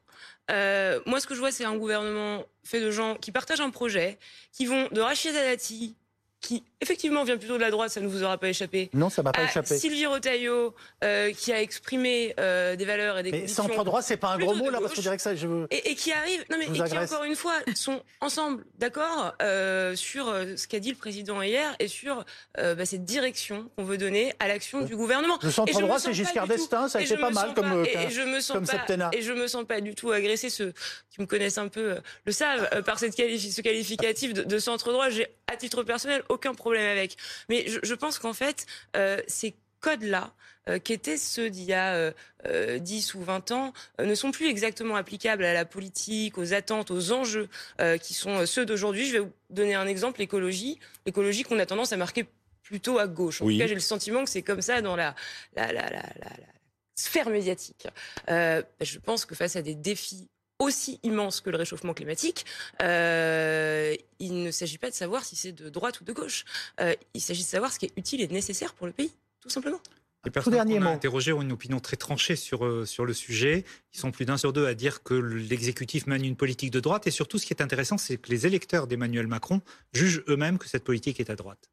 moi, 0.49 1.19
ce 1.19 1.27
que 1.27 1.35
je 1.35 1.41
vois, 1.41 1.51
c'est 1.51 1.65
un 1.65 1.77
gouvernement 1.77 2.45
fait 2.63 2.81
de 2.81 2.93
gens 2.93 3.17
qui 3.17 3.33
partagent 3.33 3.61
un 3.61 3.71
projet, 3.71 4.19
qui 4.53 4.67
vont 4.67 4.87
de 4.93 5.01
Rachid 5.01 5.35
Dati 5.35 5.97
qui 6.41 6.63
effectivement 6.81 7.23
vient 7.25 7.37
plutôt 7.37 7.57
de 7.57 7.61
la 7.61 7.71
droite, 7.71 7.91
ça 7.91 8.01
ne 8.01 8.09
vous 8.09 8.23
aura 8.23 8.39
pas 8.39 8.49
échappé. 8.49 8.89
Non, 8.95 9.11
ça 9.11 9.23
m'a 9.23 9.31
pas 9.33 9.43
à 9.43 9.45
échappé. 9.45 9.77
Sylvie 9.77 10.07
Retailleau, 10.07 10.75
euh, 11.05 11.33
qui 11.33 11.53
a 11.53 11.61
exprimé 11.61 12.35
euh, 12.41 12.77
des 12.77 12.87
valeurs 12.87 13.19
et 13.19 13.23
des 13.23 13.31
Mais 13.31 13.47
centre 13.47 13.85
droit, 13.85 14.01
c'est 14.01 14.17
pas 14.17 14.29
un 14.29 14.39
gros 14.39 14.55
mot 14.55 14.71
là, 14.71 14.79
parce 14.81 14.95
qu'on 14.95 15.03
dirait 15.03 15.17
que 15.19 15.23
ça, 15.23 15.35
je 15.37 15.47
veux. 15.47 15.67
Et, 15.71 15.91
et 15.91 15.95
qui 15.95 16.13
arrive, 16.13 16.43
non 16.51 16.57
mais 16.59 16.65
et 16.65 16.73
qui 16.73 16.97
encore 16.97 17.25
une 17.25 17.37
fois 17.37 17.57
sont 17.75 18.03
ensemble 18.23 18.65
d'accord 18.79 19.35
euh, 19.43 19.95
sur 19.97 20.29
euh, 20.29 20.57
ce 20.57 20.67
qu'a 20.67 20.79
dit 20.79 20.91
le 20.91 20.97
président 20.97 21.43
hier 21.43 21.77
et 21.79 21.89
sur 21.89 22.25
bah, 22.57 22.87
cette 22.87 23.05
direction 23.05 23.71
qu'on 23.77 23.85
veut 23.85 23.99
donner 23.99 24.33
à 24.41 24.49
l'action 24.49 24.81
du 24.81 24.97
gouvernement. 24.97 25.39
Le 25.43 25.51
centre 25.51 25.79
droit, 25.81 25.99
c'est 25.99 26.15
Giscard 26.15 26.47
d'Estaing, 26.47 26.89
ça 26.89 26.99
a 26.99 27.03
été 27.03 27.17
pas 27.19 27.31
mal 27.31 27.53
comme, 27.55 27.85
pas- 27.85 27.91
et, 27.91 28.07
et 28.07 28.11
je 28.11 28.23
me 28.23 28.41
sens 28.41 28.57
comme 28.57 28.67
pas, 28.67 28.73
septennat. 28.73 29.11
Et 29.13 29.21
je 29.23 29.33
me 29.33 29.47
sens 29.47 29.67
pas 29.67 29.81
du 29.83 29.95
tout 29.95 30.11
agressé. 30.11 30.49
Ceux 30.49 30.73
qui 31.11 31.21
me 31.21 31.27
connaissent 31.27 31.59
un 31.59 31.69
peu 31.69 31.97
le 32.25 32.33
savent 32.33 32.83
par 32.85 32.99
cette 32.99 33.15
qualifi- 33.15 33.53
ce 33.53 33.61
qualificatif 33.61 34.33
de, 34.33 34.43
de 34.43 34.59
centre 34.59 34.91
droit. 34.93 35.11
J'ai 35.11 35.27
à 35.51 35.57
titre 35.57 35.83
personnel 35.83 36.23
aucun 36.29 36.55
problème 36.55 36.87
avec. 36.91 37.17
Mais 37.49 37.67
je, 37.69 37.79
je 37.83 37.95
pense 37.95 38.19
qu'en 38.19 38.33
fait, 38.33 38.67
euh, 38.97 39.21
ces 39.27 39.55
codes-là, 39.81 40.33
euh, 40.69 40.79
qui 40.79 40.93
étaient 40.93 41.17
ceux 41.17 41.49
d'il 41.49 41.65
y 41.65 41.73
a 41.73 41.95
euh, 41.95 42.13
euh, 42.47 42.79
10 42.79 43.15
ou 43.15 43.23
20 43.23 43.51
ans, 43.51 43.73
euh, 44.01 44.05
ne 44.05 44.15
sont 44.15 44.31
plus 44.31 44.47
exactement 44.49 44.95
applicables 44.95 45.45
à 45.45 45.55
la 45.55 45.65
politique, 45.65 46.37
aux 46.37 46.53
attentes, 46.53 46.91
aux 46.91 47.13
enjeux 47.13 47.49
euh, 47.81 47.97
qui 47.97 48.13
sont 48.15 48.41
euh, 48.41 48.47
ceux 48.47 48.67
d'aujourd'hui. 48.67 49.07
Je 49.07 49.13
vais 49.15 49.19
vous 49.21 49.33
donner 49.49 49.75
un 49.75 49.87
exemple, 49.87 50.21
l'écologie. 50.21 50.79
L'écologie 51.07 51.45
qu'on 51.45 51.59
a 51.59 51.67
tendance 51.67 51.93
à 51.93 51.97
marquer 51.97 52.27
plutôt 52.63 52.99
à 52.99 53.07
gauche. 53.07 53.41
En 53.41 53.47
Oui. 53.47 53.55
tout 53.55 53.61
cas, 53.61 53.67
j'ai 53.69 53.75
le 53.75 53.81
sentiment 53.81 54.23
que 54.23 54.31
c'est 54.31 54.43
comme 54.43 54.61
ça 54.63 54.83
dans 54.83 54.97
la, 54.97 55.15
la, 55.57 55.67
la, 55.73 55.83
la, 55.83 55.91
la- 55.91 56.03
la 56.39 56.47
sphère 56.95 57.31
médiatique. 57.31 57.89
Euh, 58.29 58.63
je 58.83 58.99
pense 58.99 59.25
que 59.25 59.35
face 59.35 59.57
à 59.57 59.63
des 59.63 59.75
défis 59.75 60.29
aussi 60.61 61.01
immenses 61.03 61.41
que 61.41 61.51
le 61.51 61.57
réchauffement 61.57 61.95
climatique, 61.95 62.47
euh, 62.83 63.95
il 64.21 64.45
ne 64.45 64.51
s'agit 64.53 64.79
pas 64.79 64.91
de 64.91 64.95
savoir 64.95 65.25
si 65.25 65.35
c'est 65.35 65.53
de 65.53 65.69
droite 65.69 66.01
ou 66.01 66.05
de 66.05 66.13
gauche. 66.13 66.45
Euh, 66.81 66.95
il 67.15 67.21
s'agit 67.21 67.43
de 67.43 67.49
savoir 67.49 67.73
ce 67.73 67.79
qui 67.79 67.87
est 67.87 67.93
utile 67.97 68.21
et 68.21 68.29
nécessaire 68.29 68.75
pour 68.75 68.87
le 68.87 68.93
pays, 68.93 69.13
tout 69.41 69.51
simplement. 69.51 69.81
Les 70.25 70.31
personnes 70.31 70.53
qu'on 70.53 70.83
a 70.83 70.91
interrogées 70.91 71.33
ont 71.33 71.41
une 71.41 71.53
opinion 71.53 71.81
très 71.81 71.97
tranchée 71.97 72.37
sur, 72.37 72.67
euh, 72.67 72.85
sur 72.85 73.07
le 73.07 73.15
sujet. 73.15 73.65
Ils 73.95 73.99
sont 73.99 74.11
plus 74.11 74.27
d'un 74.27 74.37
sur 74.37 74.53
deux 74.53 74.67
à 74.67 74.75
dire 74.75 75.03
que 75.03 75.15
l'exécutif 75.15 76.07
mène 76.07 76.25
une 76.25 76.37
politique 76.37 76.71
de 76.71 76.81
droite. 76.81 77.07
Et 77.07 77.11
surtout, 77.11 77.39
ce 77.39 77.47
qui 77.47 77.55
est 77.55 77.63
intéressant, 77.63 77.97
c'est 77.97 78.19
que 78.19 78.31
les 78.31 78.47
électeurs 78.47 78.87
d'Emmanuel 78.87 79.27
Macron 79.27 79.63
jugent 79.95 80.23
eux-mêmes 80.29 80.59
que 80.59 80.69
cette 80.69 80.85
politique 80.85 81.21
est 81.21 81.31
à 81.31 81.37
droite. 81.37 81.70